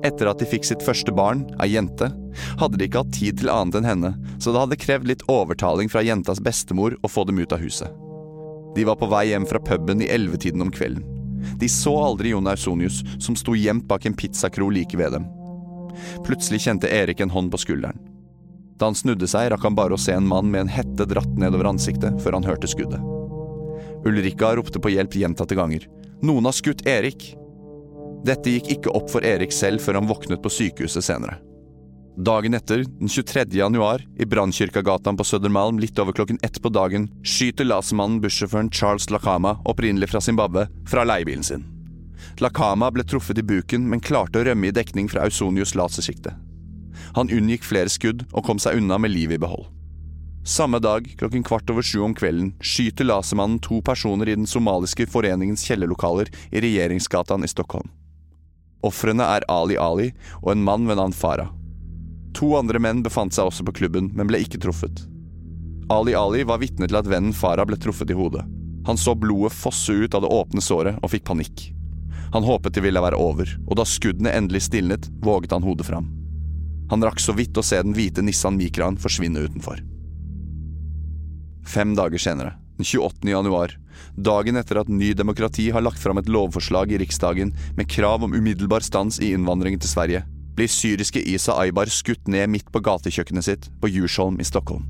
[0.04, 2.12] Etter at de fikk sitt første barn, ei jente,
[2.60, 5.88] hadde de ikke hatt tid til annet enn henne, så det hadde krevd litt overtaling
[5.88, 8.03] fra jentas bestemor å få dem ut av huset.
[8.74, 11.04] De var på vei hjem fra puben i ellevetiden om kvelden.
[11.60, 15.28] De så aldri Jon Ausonius, som sto gjemt bak en pizzakro like ved dem.
[16.26, 18.00] Plutselig kjente Erik en hånd på skulderen.
[18.78, 21.38] Da han snudde seg, rakk han bare å se en mann med en hette dratt
[21.38, 23.02] nedover ansiktet, før han hørte skuddet.
[24.04, 25.86] Ulrikka ropte på hjelp gjentatte ganger.
[26.24, 27.32] Noen har skutt Erik!
[28.24, 31.38] Dette gikk ikke opp for Erik selv før han våknet på sykehuset senere.
[32.16, 33.44] Dagen etter, den 23.
[33.50, 39.08] januar, i Brannkirkagatan på Sødermalm litt over klokken ett på dagen, skyter lasermannen bussjåføren Charles
[39.10, 41.64] Lakama, opprinnelig fra Zimbabwe, fra leiebilen sin.
[42.38, 46.36] Lakama ble truffet i buken, men klarte å rømme i dekning fra Ausonius lasersikte.
[47.18, 49.66] Han unngikk flere skudd og kom seg unna med livet i behold.
[50.46, 55.08] Samme dag, klokken kvart over sju om kvelden, skyter lasermannen to personer i den somaliske
[55.10, 57.90] foreningens kjellerlokaler i Regjeringsgatan i Stockholm.
[58.86, 60.12] Ofrene er Ali Ali
[60.44, 61.50] og en mann ved navn Farah.
[62.34, 65.04] To andre menn befant seg også på klubben, men ble ikke truffet.
[65.92, 68.42] Ali Ali var vitne til at vennen Farah ble truffet i hodet.
[68.88, 71.68] Han så blodet fosse ut av det åpne såret og fikk panikk.
[72.34, 76.10] Han håpet det ville være over, og da skuddene endelig stilnet, våget han hodet fram.
[76.90, 79.80] Han rakk så vidt å se den hvite Nissan Micraen forsvinne utenfor.
[81.64, 83.30] Fem dager senere, den 28.
[83.30, 83.76] januar,
[84.18, 88.34] dagen etter at Ny Demokrati har lagt fram et lovforslag i Riksdagen med krav om
[88.34, 93.46] umiddelbar stans i innvandringen til Sverige, blir syriske Isa Aybar skutt ned midt på gatekjøkkenet
[93.46, 94.86] sitt på Jursholm i Stockholm.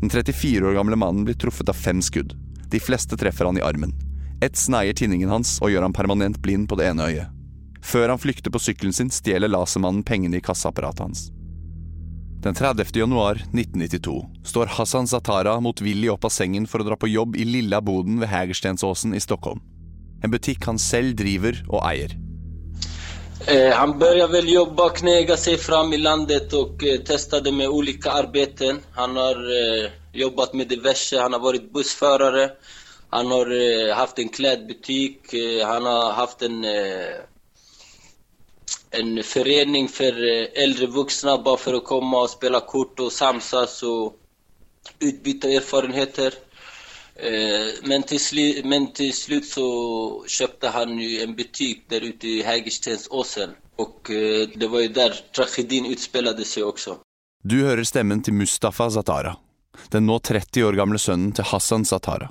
[0.00, 2.36] Den 34 år gamle mannen blir truffet av fem skudd.
[2.70, 3.92] De fleste treffer han i armen.
[4.40, 7.36] Ett sneier tinningen hans og gjør han permanent blind på det ene øyet.
[7.82, 11.28] Før han flykter på sykkelen sin, stjeler lasermannen pengene i kassaapparatet hans.
[12.40, 12.96] Den 30.
[12.96, 14.14] januar 1992
[14.48, 18.16] står Hassan Zatara motvillig opp av sengen for å dra på jobb i lilla boden
[18.22, 19.60] ved Hegerstensåsen i Stockholm.
[20.24, 22.16] En butikk han selv driver og eier.
[23.46, 28.10] Eh, han började väl jobba, knega sig fram i landet och eh, testade med olika
[28.10, 28.80] arbeten.
[28.92, 32.50] Han har eh, jobbat med diverse, han har varit bussförare,
[33.10, 35.20] han har eh, haft en klädbutik,
[35.64, 36.64] han har haft en,
[38.90, 40.12] en förening för
[40.58, 44.16] äldre vuxna bara för att komma och spela kort och samsas och
[44.98, 46.34] utbyta erfarenheter.
[47.84, 49.66] Men til, slutt, men til, slutt så
[50.24, 53.52] kjøpte han jo en butik der ute i Hegerstensåsen.
[53.80, 56.98] Og det var jo der tragedien utspilte seg også.
[57.40, 59.34] Du hører stemmen til Mustafa Zatara,
[59.92, 62.28] den nå 30 år gamle sønnen til Hassan Zatara.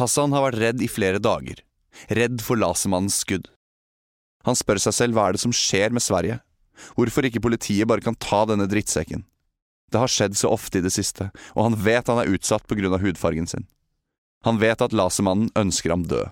[0.00, 1.60] Hassan har vært redd i flere dager,
[2.08, 3.50] redd for lasermannens skudd.
[4.48, 6.38] Han spør seg selv hva er det som skjer med Sverige,
[6.96, 9.24] hvorfor ikke politiet bare kan ta denne drittsekken.
[9.92, 12.78] Det har skjedd så ofte i det siste, og han vet han er utsatt på
[12.78, 13.68] grunn av hudfargen sin.
[14.46, 16.30] Han vet at lasermannen ønsker ham død.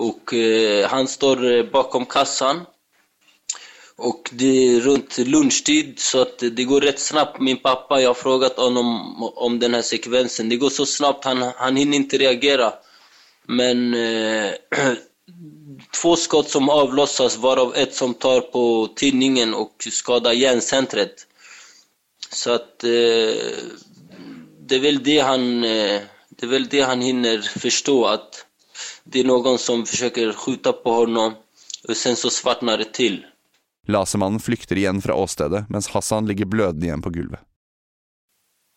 [0.00, 2.64] Og eh, han står eh, bakom kassan.
[4.02, 7.42] Og det er rundt lunsjtid, så det går rett snabbt.
[7.44, 10.48] Min pappa, jeg har spurt ham om om denne sekvensen.
[10.48, 12.72] Det går så snabbt, han, han hinner ikke reagere.
[13.46, 14.54] Men eh,
[16.00, 21.26] två skott som avlossas varav ett som tar på tinningen och skadar hjärncentret.
[22.30, 23.52] Så att eh,
[24.66, 26.00] det är väl det han eh,
[26.42, 28.46] det är väl det han hinner förstå att
[29.04, 31.34] det är någon som försöker skjuta på honom
[31.88, 33.26] och sen så svartnar det till.
[33.88, 37.40] Lasermannen flykter igjen fra åstedet, mens Hassan ligger blødende igjen på gulvet.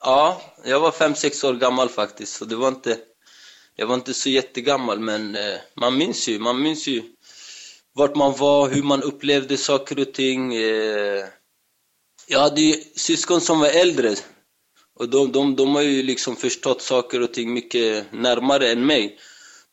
[0.04, 2.99] Ja, jeg var fem-seks år gammel faktisk, så det var ikke,
[3.78, 4.99] jeg var ikke så kjempegammel.
[4.99, 7.01] men eh, man minns jo, man minnes jo
[7.95, 10.54] hvor man var, hvordan man opplevde saker og ting.
[10.54, 11.25] Eh,
[12.30, 14.15] jeg hadde ju syskon som var äldre,
[14.99, 19.17] och de, de, de har ju liksom förstått saker och ting mycket närmare än mig.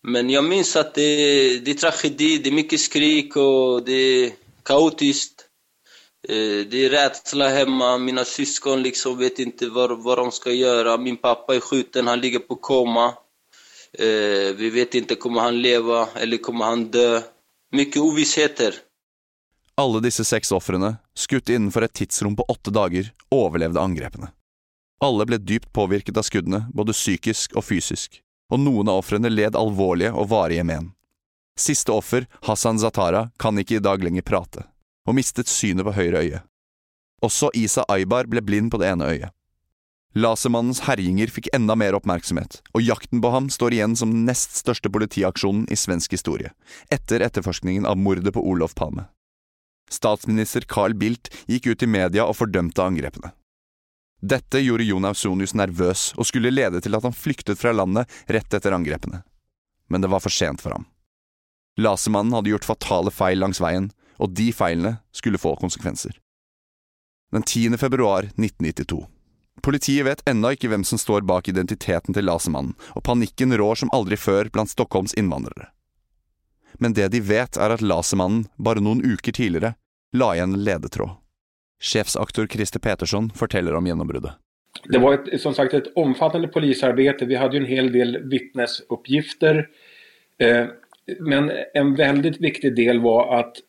[0.03, 4.33] Men jag minns att det, det är tragedi, det är mycket skrik och det är
[4.63, 5.45] kaotiskt.
[6.29, 10.97] Eh, det är rädsla hemma, mina syskon liksom vet inte vad, vad de ska göra.
[10.97, 13.15] Min pappa är skjuten, han ligger på koma.
[13.99, 17.23] Eh, vi vet inte, kommer han leva eller kommer han dö?
[17.73, 18.75] Mycket ovissheter.
[19.75, 24.29] Alle disse seks ofrene, skutt innenfor et tidsrom på åtte dager, overlevde angrepene.
[25.03, 28.21] Alle ble dypt påvirket av skuddene, både psykisk og fysisk,
[28.55, 30.93] og noen av ofrene led alvorlige og varige men.
[31.59, 34.63] Siste offer, Hassan Zatara, kan ikke i dag lenger prate,
[35.03, 36.43] og mistet synet på høyre øye.
[37.23, 39.35] Også Isa Aybar ble blind på det ene øyet.
[40.15, 44.55] Lasermannens herjinger fikk enda mer oppmerksomhet, og jakten på ham står igjen som den nest
[44.61, 46.55] største politiaksjonen i svensk historie,
[46.95, 49.09] etter etterforskningen av mordet på Olof Palme.
[49.91, 53.33] Statsminister Carl Bildt gikk ut i media og fordømte angrepene.
[54.23, 58.55] Dette gjorde Jon Ausonius nervøs og skulle lede til at han flyktet fra landet rett
[58.55, 59.25] etter angrepene.
[59.91, 60.87] Men det var for sent for ham.
[61.77, 63.91] Lasermannen hadde gjort fatale feil langs veien,
[64.23, 66.15] og de feilene skulle få konsekvenser.
[67.33, 67.79] Den 10.
[67.81, 69.07] februar 1992.
[69.63, 73.93] Politiet vet ennå ikke hvem som står bak identiteten til Lasermannen, og panikken rår som
[73.93, 75.71] aldri før blant Stockholms innvandrere.
[76.79, 79.75] Men det de vet, er at Lasermannen, bare noen uker tidligere,
[80.15, 81.19] la igjen ledetråd.
[81.83, 84.39] Sjefsaktor Christer Petersson forteller om gjennombruddet.
[84.89, 87.25] Det var et, som sagt et omfattende polisarbeid.
[87.29, 89.67] Vi hadde en hel del vittnesuppgifter.
[90.39, 90.65] Eh,
[91.19, 93.61] men en veldig viktig del var at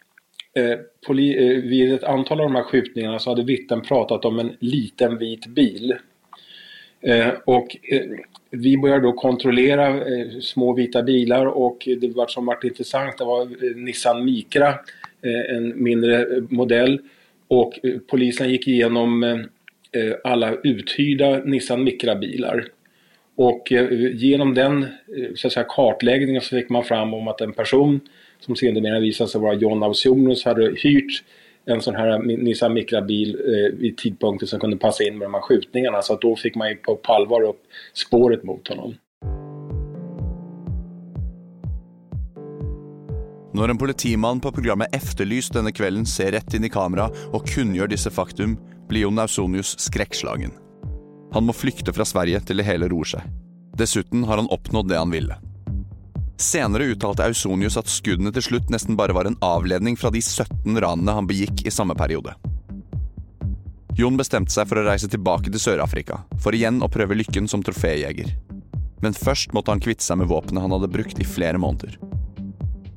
[0.57, 5.17] eh, poli, eh, vid av de her skjutningene så hadde vittnen pratet om en liten
[5.21, 5.97] hvit bil.
[7.03, 8.01] Eh, och eh,
[8.49, 13.75] vi började då kontrollera eh, små vita bilar och det som var intressant det var
[13.75, 14.75] Nissan Micra,
[15.49, 16.99] en mindre modell.
[17.47, 19.45] Och polisen gick igenom
[20.23, 22.67] alla uthyrda Nissan Micra-bilar.
[23.35, 23.71] Och
[24.13, 24.85] genom den
[25.35, 27.99] så att säga, kartläggningen så fick man fram om att en person
[28.39, 31.23] som sedermera visade sig vara John Ausonius hade hyrt
[31.65, 35.41] en sånn här Nissan Micra-bil eh, i tidpunkter som kunne passe inn med de her
[35.41, 36.01] skjutningene.
[36.03, 37.61] Så da fikk man på, på allvar opp
[37.93, 38.95] spåret mot honom.
[43.53, 47.91] Når en politimann på programmet Efterlyst denne kvelden ser rett inn i kamera og kunngjør
[47.91, 48.55] disse faktum,
[48.89, 50.55] blir Jon Ausonius skrekkslagen.
[51.33, 53.27] Han må flykte fra Sverige til det hele roer seg.
[53.77, 55.37] Dessuten har han oppnådd det han ville.
[56.41, 60.73] Senere uttalte Ausonius at skuddene til slutt nesten bare var en avledning fra de 17
[60.81, 62.33] ranene han begikk i samme periode.
[63.97, 67.61] Jon bestemte seg for å reise tilbake til Sør-Afrika, for igjen å prøve lykken som
[67.61, 68.33] troféjeger.
[69.05, 71.99] Men først måtte han kvitte seg med våpenet han hadde brukt i flere måneder.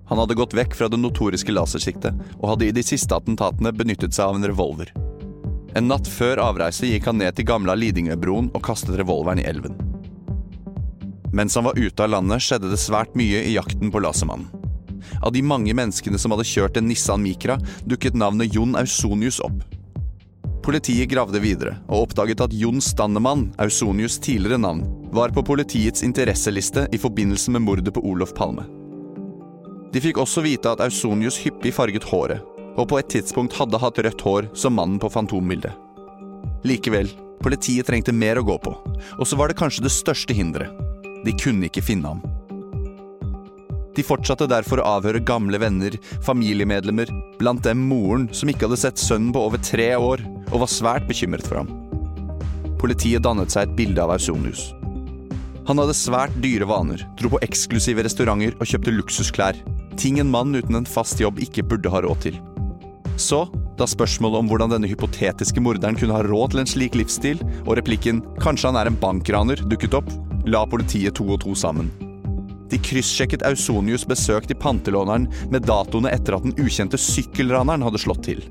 [0.06, 4.14] Han hadde gått vekk fra det notoriske lasersiktet, og hadde i de siste attentatene benyttet
[4.14, 4.92] seg av en revolver.
[5.76, 9.74] En natt før avreise gikk han ned til gamle Lidingøbroen og kastet revolveren i elven.
[11.36, 14.48] Mens han var ute av landet, skjedde det svært mye i jakten på Lasermannen.
[15.22, 19.58] Av de mange menneskene som hadde kjørt en Nissan Micra, dukket navnet Jon Ausonius opp.
[20.64, 24.82] Politiet gravde videre, og oppdaget at Jon Stannemann, Ausonius' tidligere navn,
[25.14, 28.64] var på politiets interesseliste i forbindelse med mordet på Olof Palme.
[29.92, 32.42] De fikk også vite at Ausonius hyppig farget håret,
[32.76, 35.72] og på et tidspunkt hadde hatt rødt hår som mannen på fantombildet.
[36.66, 37.08] Likevel,
[37.44, 38.74] politiet trengte mer å gå på,
[39.16, 40.72] og så var det kanskje det største hinderet
[41.26, 42.20] de kunne ikke finne ham.
[43.96, 49.00] De fortsatte derfor å avhøre gamle venner, familiemedlemmer, blant dem moren som ikke hadde sett
[49.00, 50.22] sønnen på over tre år,
[50.52, 51.72] og var svært bekymret for ham.
[52.76, 54.68] Politiet dannet seg et bilde av Ausonius.
[55.66, 59.56] Han hadde svært dyre vaner, dro på eksklusive restauranter og kjøpte luksusklær.
[59.98, 62.36] Ting en mann uten en fast jobb ikke burde ha råd til.
[63.18, 63.46] Så,
[63.80, 67.78] da spørsmålet om hvordan denne hypotetiske morderen kunne ha råd til en slik livsstil, og
[67.80, 70.12] replikken 'kanskje han er en bankraner' dukket opp,
[70.46, 71.90] la politiet to og to sammen.
[72.70, 78.22] De kryssjekket Ausonius' besøk til pantelåneren med datoene etter at den ukjente sykkelraneren hadde slått
[78.22, 78.42] til.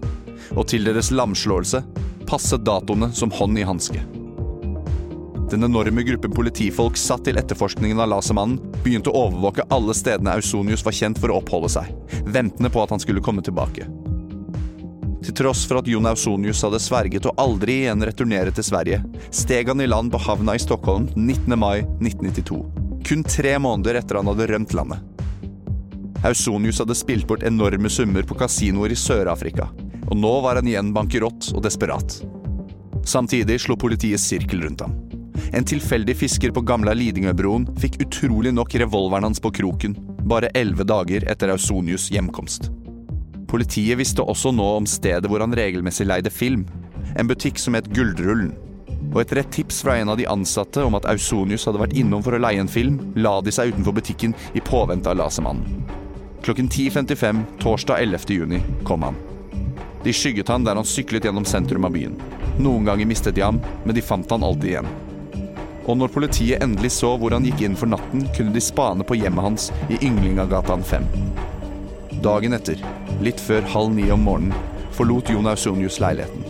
[0.56, 1.84] Og til deres lamslåelse
[2.28, 4.15] passet datoene som hånd i hanske.
[5.52, 10.82] Den enorme gruppen politifolk satt til etterforskningen av Lasermannen begynte å overvåke alle stedene Ausonius
[10.86, 11.92] var kjent for å oppholde seg,
[12.26, 13.86] ventende på at han skulle komme tilbake.
[15.26, 19.70] Til tross for at Jon Ausonius hadde sverget å aldri igjen returnere til Sverige, steg
[19.70, 21.54] han i land på havna i Stockholm 19.
[21.58, 22.60] mai 1992.
[23.06, 25.02] Kun tre måneder etter han hadde rømt landet.
[26.26, 29.70] Ausonius hadde spilt bort enorme summer på kasinoer i Sør-Afrika,
[30.10, 32.18] og nå var han igjen bankerott og desperat.
[33.06, 34.98] Samtidig slo politiet sirkel rundt ham.
[35.56, 39.96] En tilfeldig fisker på gamle Lidingøbroen fikk utrolig nok revolveren hans på kroken,
[40.26, 42.72] bare elleve dager etter Ausonius' hjemkomst.
[43.48, 46.66] Politiet visste også nå om stedet hvor han regelmessig leide film.
[47.16, 48.54] En butikk som het Gullrullen.
[49.14, 52.24] Og etter et tips fra en av de ansatte om at Ausonius hadde vært innom
[52.26, 55.86] for å leie en film, la de seg utenfor butikken i påvente av Lasermannen.
[56.46, 58.28] Klokken 10.55 torsdag 11.
[58.36, 59.16] juni kom han.
[60.04, 62.20] De skygget han der han syklet gjennom sentrum av byen.
[62.62, 64.92] Noen ganger mistet de ham, men de fant han alltid igjen.
[65.86, 69.18] Og når politiet endelig så hvor han gikk inn for natten, kunne de spane på
[69.20, 71.06] hjemmet hans i Ynglingagatan 5.
[72.26, 72.82] Dagen etter,
[73.22, 74.56] litt før halv ni om morgenen,
[74.98, 76.42] forlot Jon Ausonius leiligheten.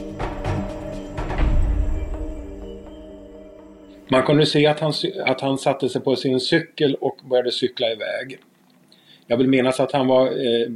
[4.14, 4.94] Man kunne se at han,
[5.26, 8.38] at han satte seg på sin sykkel og begynte sykle i vei.
[9.28, 10.70] Jeg vil minnes at han var eh,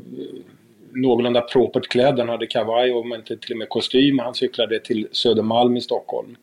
[0.97, 2.19] noenlunde propert kledd.
[2.19, 4.25] Han hadde kavaj og ikke til og med kostyme.
[4.25, 6.35] Han syklet til Södermalm i Stockholm.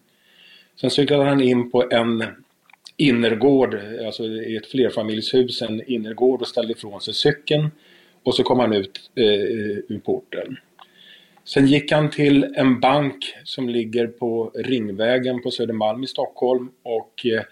[0.81, 2.25] Sen cyklade han inn på en
[2.97, 3.75] innergård,
[4.07, 7.71] alltså i et flerfamiljshus, en innergård og ställde ifrån seg cykeln.
[8.27, 10.57] Och så kom han ut eh, ur porten.
[11.45, 17.27] Sen gick han till en bank som ligger på Ringvägen på Södermalm i Stockholm och
[17.27, 17.43] eh,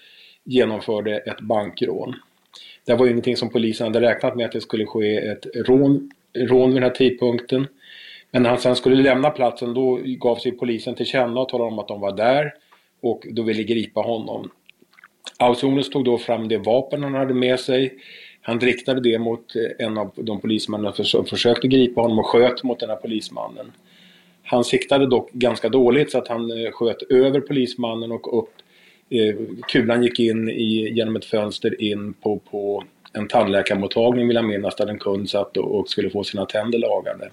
[0.45, 2.14] genomförde ett bankrån.
[2.85, 6.68] Det var ingenting som polisen hade räknat med att det skulle ske ett rån, rån
[6.68, 7.66] vid den här tidpunkten.
[8.31, 11.70] Men när han sen skulle lämna platsen då gav sig polisen till känna och talade
[11.70, 12.55] om att de var där
[13.05, 14.51] och då ville gripa honom.
[15.39, 17.95] Ausonius tog då fram det vapen han hade med sig.
[18.43, 22.63] Han riktade det mot eh, en av de polismännen som försökte gripa honom och sköt
[22.63, 23.73] mot den här polismannen.
[24.43, 28.53] Han siktade dock ganska dåligt så att han eh, sköt över polismannen och upp.
[29.11, 29.35] Eh,
[29.69, 34.77] kulan gick in i, genom ett fönster in på, på en tandläkarmottagning vill jag minnas
[34.77, 37.31] där en kund satt och skulle få sina tänder lagade.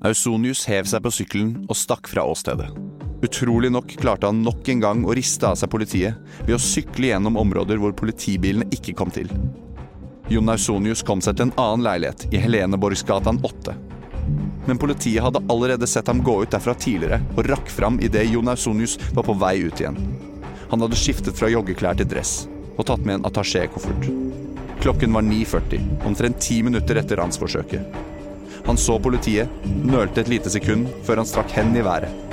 [0.00, 2.95] Ausonius hev seg på sykkelen og stakk fra åstedet.
[3.26, 7.10] Utrolig nok klarte han nok en gang å riste av seg politiet ved å sykle
[7.10, 9.30] gjennom områder hvor politibilene ikke kom til.
[10.30, 13.74] Jon Ausonius kom seg til en annen leilighet i Heleneborgsgatan 8.
[14.66, 18.50] Men politiet hadde allerede sett ham gå ut derfra tidligere og rakk fram idet Jon
[18.50, 19.98] Ausonius var på vei ut igjen.
[20.70, 22.44] Han hadde skiftet fra joggeklær til dress
[22.76, 24.10] og tatt med en attaché-koffert.
[24.82, 27.98] Klokken var 9.40, omtrent ti minutter etter ransforsøket.
[28.66, 32.25] Han så politiet, nølte et lite sekund før han strakk hendene i været.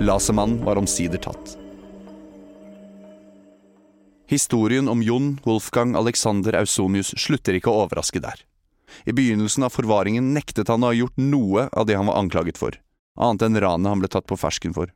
[0.00, 1.58] Lasermannen var omsider tatt.
[4.26, 8.44] Historien om Jon Wolfgang Alexander Ausonius slutter ikke å overraske der.
[9.10, 12.60] I begynnelsen av forvaringen nektet han å ha gjort noe av det han var anklaget
[12.60, 12.76] for,
[13.18, 14.92] annet enn ranet han ble tatt på fersken for.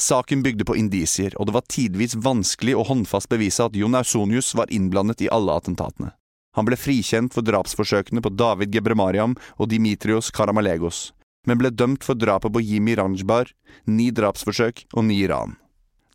[0.00, 4.52] Saken bygde på indisier, og det var tidvis vanskelig å håndfast bevise at Jon Ausonius
[4.58, 6.12] var innblandet i alle attentatene.
[6.58, 11.10] Han ble frikjent for drapsforsøkene på David Gebremariam og Dimitrios Karamalegos,
[11.46, 13.52] men ble dømt for drapet på Jimmy Ranjbar,
[13.86, 15.56] ni drapsforsøk og ni ran.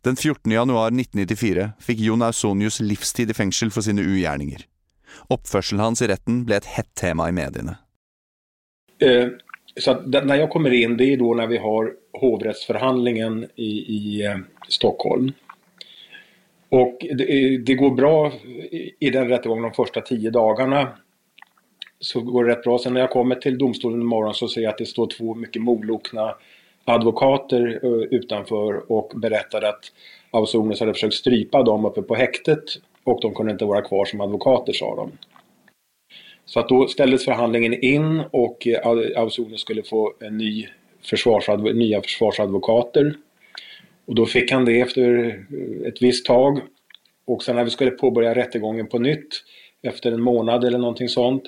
[0.06, 0.52] Den 14.
[0.52, 4.62] januar 1994 fikk Jon Ausonius livstid i fengsel for sine ugjerninger.
[5.32, 7.78] Oppførselen hans i retten ble et hett tema i mediene.
[9.02, 9.34] Eh,
[9.76, 14.44] så når jeg kommer inn, det er da når vi har hovedrettsforhandlingen i, i eh,
[14.70, 15.32] Stockholm.
[16.76, 17.26] Og det,
[17.66, 18.14] det, går bra
[19.00, 20.86] i den rättegången de første ti dagarna.
[22.00, 22.78] Så går det rätt bra.
[22.78, 25.62] Sen när jag kommer till domstolen imorgon så ser jag att det står två mycket
[25.62, 26.34] molokna
[26.84, 27.80] advokater
[28.14, 29.92] utanför och berättar att
[30.30, 32.64] Ausonius hade försökt strypa dem uppe på häktet
[33.04, 35.12] och de kunde inte vara kvar som advokater sa de.
[36.44, 38.66] Så att då ställdes förhandlingen in och
[39.16, 40.68] Ausonius skulle få en ny
[41.02, 43.14] försvarsadv nya försvarsadvokater.
[44.06, 45.28] Och då fick han det efter
[45.86, 46.60] ett visst tag.
[47.26, 49.42] Och sen när vi skulle påbörja rättegången på nytt
[49.82, 51.44] efter en månad eller någonting sånt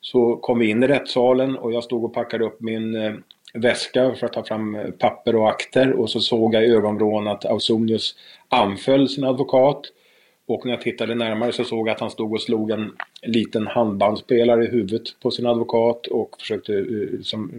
[0.00, 3.14] så kom vi inn i rättssalen och jag stod och packade upp min eh,
[3.54, 7.28] väska för att ta fram eh, papper och akter och så såg jag i ögonvrån
[7.28, 8.14] att Ausonius
[8.48, 9.82] anföll sin advokat
[10.46, 12.92] och när jag tittade närmare så såg jag att han stod och slog en
[13.22, 17.50] liten handbandspelare i huvudet på sin advokat och försökte uh, som,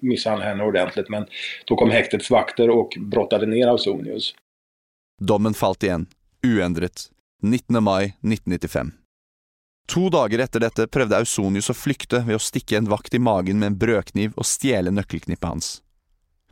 [0.00, 1.08] misshandla henne ordentligt.
[1.08, 1.26] Men
[1.64, 4.34] då kom häktets vakter och brottade ner Ausonius.
[5.20, 6.06] Dommen falt igjen,
[6.46, 7.02] uendret,
[7.42, 7.82] 19.
[7.82, 8.92] mai 1995.
[9.90, 13.58] To dager etter dette prøvde Ausonius å flykte ved å stikke en vakt i magen
[13.58, 15.72] med en brødkniv og stjele nøkkelknippet hans.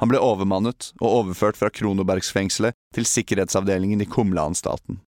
[0.01, 5.03] Han ble overmannet og overført fra Kronobergsfengselet til sikkerhetsavdelingen i Kumla-anstalten.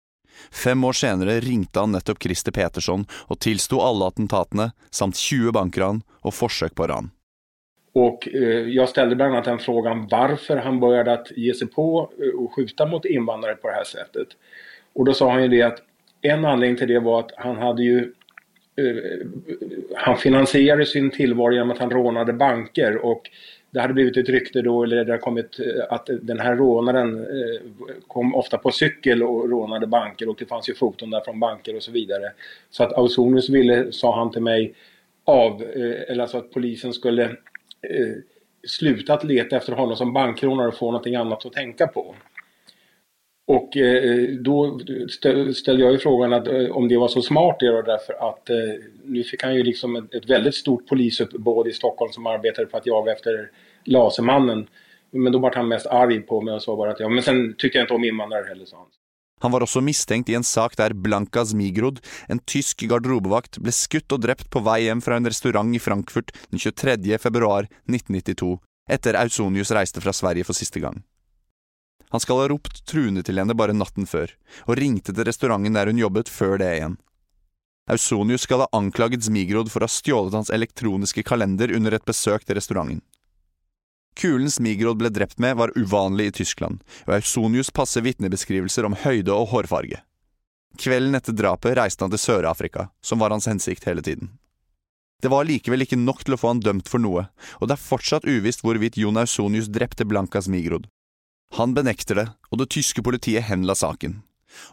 [0.52, 6.04] Fem år senere ringte han nettopp Christer Petersson og tilsto alle attentatene samt 20 bankran
[6.24, 7.12] og forsøk på ran.
[7.94, 12.12] Och eh, jag ställde bland annat den frågan varför han började att ge sig på
[12.22, 14.28] eh, och skjuta mot invandrare på det här sättet.
[14.94, 15.82] Och då sa han ju det att
[16.22, 18.14] en anledning till det var att han hade ju
[18.76, 19.28] eh,
[19.96, 23.30] han finansierade sin tillvaro genom att han rånade banker och
[23.72, 25.60] det hade blivit ett rykte då, eller det har kommit
[25.90, 27.28] att den här rånaren
[28.08, 31.76] kom ofta på cykel och rånade banker och det fanns ju foton där från banker
[31.76, 32.32] och så vidare.
[32.70, 34.74] Så att Ausonius ville, sa han till mig,
[35.24, 35.64] av,
[36.08, 37.36] eller alltså att polisen skulle
[38.68, 42.16] sluta å leta efter honom som bankrånare och få någonting annat att tänka på.
[43.50, 44.80] Och eh, då
[45.54, 48.50] ställde jag ju frågan att, eh, om det var så smart det då därför att
[48.50, 48.56] eh,
[49.04, 52.78] nu fick han ju liksom ett, ett väldigt stort polisuppbåd i Stockholm som arbetade på
[52.78, 53.50] att jaga efter
[53.86, 54.68] Lasermannen.
[55.12, 57.56] Men då var han mest arg på mig och sa bara att ja, men sen
[57.58, 58.88] tyckte jag inte om invandrare heller, sa han.
[59.42, 64.12] Han var også mistenkt i en sak der Blanka Zmigrod, en tysk garderobevakt, ble skutt
[64.12, 67.18] og drept på vei hjem fra en restaurant i Frankfurt den 23.
[67.18, 68.58] februar 1992,
[68.92, 71.02] etter Ausonius reiste fra Sverige for siste gang.
[72.10, 74.34] Han skal ha ropt truende til henne bare natten før,
[74.66, 76.98] og ringte til restauranten der hun jobbet før det igjen.
[77.90, 82.46] Ausonius skal ha anklaget Zmigrod for å ha stjålet hans elektroniske kalender under et besøk
[82.46, 83.02] til restauranten.
[84.20, 89.32] Kulen Smigrod ble drept med, var uvanlig i Tyskland, og Ausonius passer vitnebeskrivelser om høyde
[89.32, 90.02] og hårfarge.
[90.80, 94.34] Kvelden etter drapet reiste han til Sør-Afrika, som var hans hensikt hele tiden.
[95.24, 97.26] Det var likevel ikke nok til å få han dømt for noe,
[97.60, 100.88] og det er fortsatt uvisst hvorvidt Jon Ausonius drepte Blanka Smigrod.
[101.58, 104.22] Han benekter det, og det tyske politiet henla saken.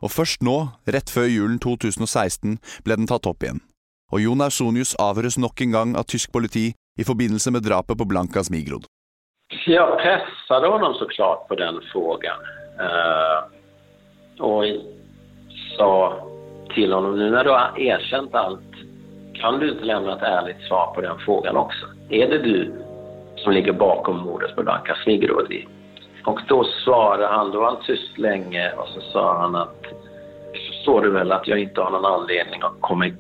[0.04, 0.56] Og først nå,
[0.88, 3.62] rett før julen 2016, ble den tatt opp igjen.
[4.12, 8.06] Og Jon Ausonius avhøres nok en gang av tysk politi i forbindelse med drapet på
[8.08, 8.86] Blanka Smigrod.
[9.66, 12.40] Jag pressade så klart på den frågan.
[14.38, 14.64] og och
[15.78, 16.12] sa
[16.74, 18.74] til ham nå når du har erkjent alt,
[19.40, 21.86] kan du ikke lämna et ærlig svar på den frågan også?
[22.10, 22.72] Er det du
[23.42, 25.52] som ligger bakom mordet på Blanka Smigrod?
[26.26, 29.84] Och då svarade han, då var han tyst länge och så sa han att
[30.68, 33.14] förstår du väl att jag inte har någon anledning att komma i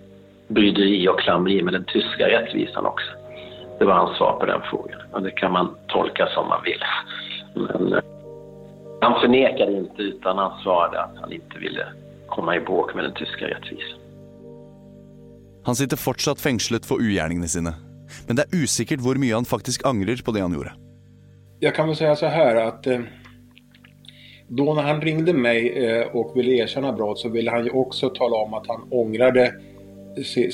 [0.48, 3.06] bryderi och klammeri med den tyska rättvisan också.
[3.78, 5.00] Det var hans svar på den frågan.
[5.12, 6.82] Och det kan man tolka som man vill.
[7.54, 8.02] Men eh,
[9.00, 11.86] han förnekade inte utan han svarade att han inte ville
[12.26, 13.98] komma i bråk med den tyska rättvisan.
[15.64, 17.72] Han sitter fortsatt fengslet for ugjerningene sine,
[18.26, 20.85] men det er usikkert hvor mye han faktisk angrer på det han gjorde.
[21.60, 23.00] Jag kan väl säga så här att eh,
[24.48, 28.08] då när han ringde mig eh, och ville erkänna brott så ville han ju också
[28.08, 29.44] tala om att han ångrade
[30.16, 30.50] eh,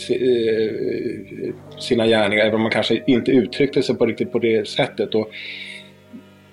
[1.78, 5.14] sina gärningar, även om man kanske inte uttryckte sig på riktigt på det sättet.
[5.14, 5.28] Och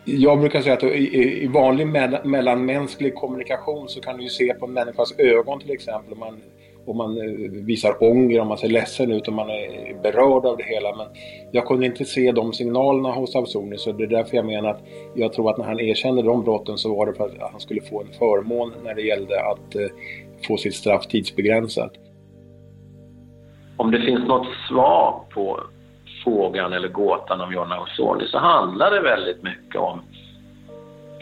[0.05, 1.87] jag brukar säga att i vanlig
[2.23, 6.13] mellanmänsklig kommunikation så kan du ju se på en människas ögon till exempel.
[6.13, 6.41] Om man,
[6.89, 10.57] om man eh, visar ånger, och man ser ledsen ut, och man är berörd av
[10.57, 10.95] det hela.
[10.95, 11.07] Men
[11.51, 14.81] jag kunde inte se de signalerna hos Avsoni så det är därför jag menar att
[15.15, 17.81] jag tror att när han erkände de brotten så var det för att han skulle
[17.81, 19.87] få en förmån när det gällde att eh,
[20.47, 21.91] få sitt straff tidsbegränsat.
[23.77, 25.59] Om det finns något svar på
[26.23, 30.01] frågan eller gåtan om Jonna Ausoni så handlar det väldigt mycket om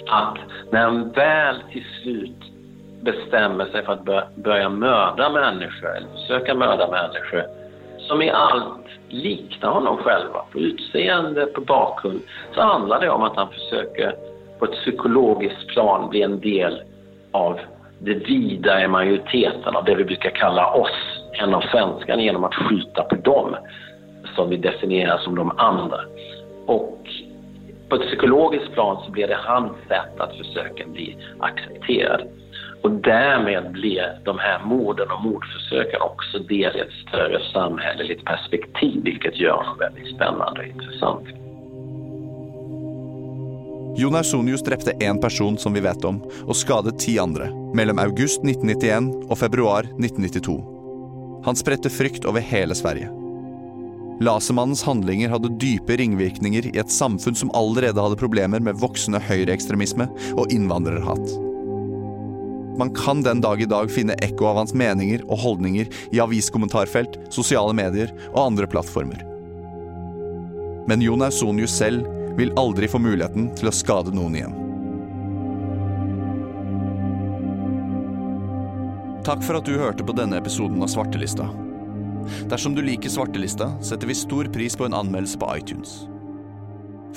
[0.09, 0.37] att
[0.71, 2.56] när han väl till slut
[3.01, 7.43] bestämmer sig för att börja mörda människor eller försöka mörda människor
[8.07, 12.21] som i allt liknar honom själva på utseende, på bakgrund,
[12.55, 14.15] så handlar det om att han försöker
[14.59, 16.81] på ett psykologiskt plan bli en del
[17.31, 17.59] av
[17.99, 22.55] det vida i majoriteten av det vi brukar kalla oss, en av svenskarna, genom att
[22.55, 23.55] skjuta på dem
[24.35, 25.99] som vi definierar som de andra.
[26.65, 26.97] Och
[27.89, 32.21] på ett psykologiskt plan så blir det hans sätt att försöka bli accepterad.
[32.83, 39.03] Och därmed blir de här morden och mordförsöken också del i ett större samhälleligt perspektiv,
[39.03, 41.27] vilket gör dem väldigt spännande och intressant.
[43.97, 48.43] Jon Ausonius drepte én person som vi vet om, og skadet ti andre, mellom august
[48.45, 50.57] 1991 og februar 1992.
[51.45, 53.09] Han spredte frykt over hele Sverige.
[54.21, 60.09] Lasermannens handlinger hadde dype ringvirkninger i et samfunn som allerede hadde problemer med voksende høyreekstremisme
[60.37, 61.46] og innvandrerhat.
[62.77, 67.17] Man kan den dag i dag finne ekko av hans meninger og holdninger i aviskommentarfelt,
[67.33, 69.23] sosiale medier og andre plattformer.
[70.87, 72.05] Men Jon Ausonius selv
[72.37, 74.57] vil aldri få muligheten til å skade noen igjen.
[79.27, 81.49] Takk for at du hørte på denne episoden av Svartelista.
[82.47, 85.97] Dersom du liker Svartelista, setter vi stor pris på en anmeldelse på iTunes.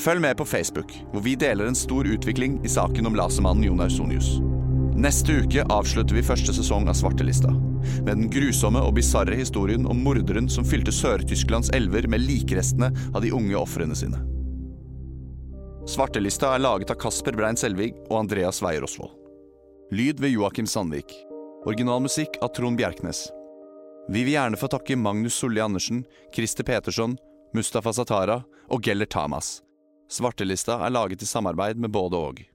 [0.00, 3.84] Følg med på Facebook, hvor vi deler en stor utvikling i saken om lasermannen Jon
[3.84, 4.38] Ausonius.
[5.00, 7.48] Neste uke avslutter vi første sesong av Svartelista,
[8.04, 13.24] med den grusomme og bisarre historien om morderen som fylte Sør-Tysklands elver med likrestene av
[13.24, 14.20] de unge ofrene sine.
[15.88, 19.16] Svartelista er laget av Kasper Brein Selvig og Andreas Weier Osvold.
[19.96, 21.16] Lyd ved Joakim Sandvik.
[21.64, 23.24] Originalmusikk av Trond Bjerknes.
[24.12, 26.04] Vi vil gjerne få takke Magnus Solli Andersen,
[26.36, 27.16] Christer Petersson,
[27.56, 29.62] Mustafa Satara og Geller Tamas.
[30.12, 32.48] Svartelista er laget i samarbeid med både og.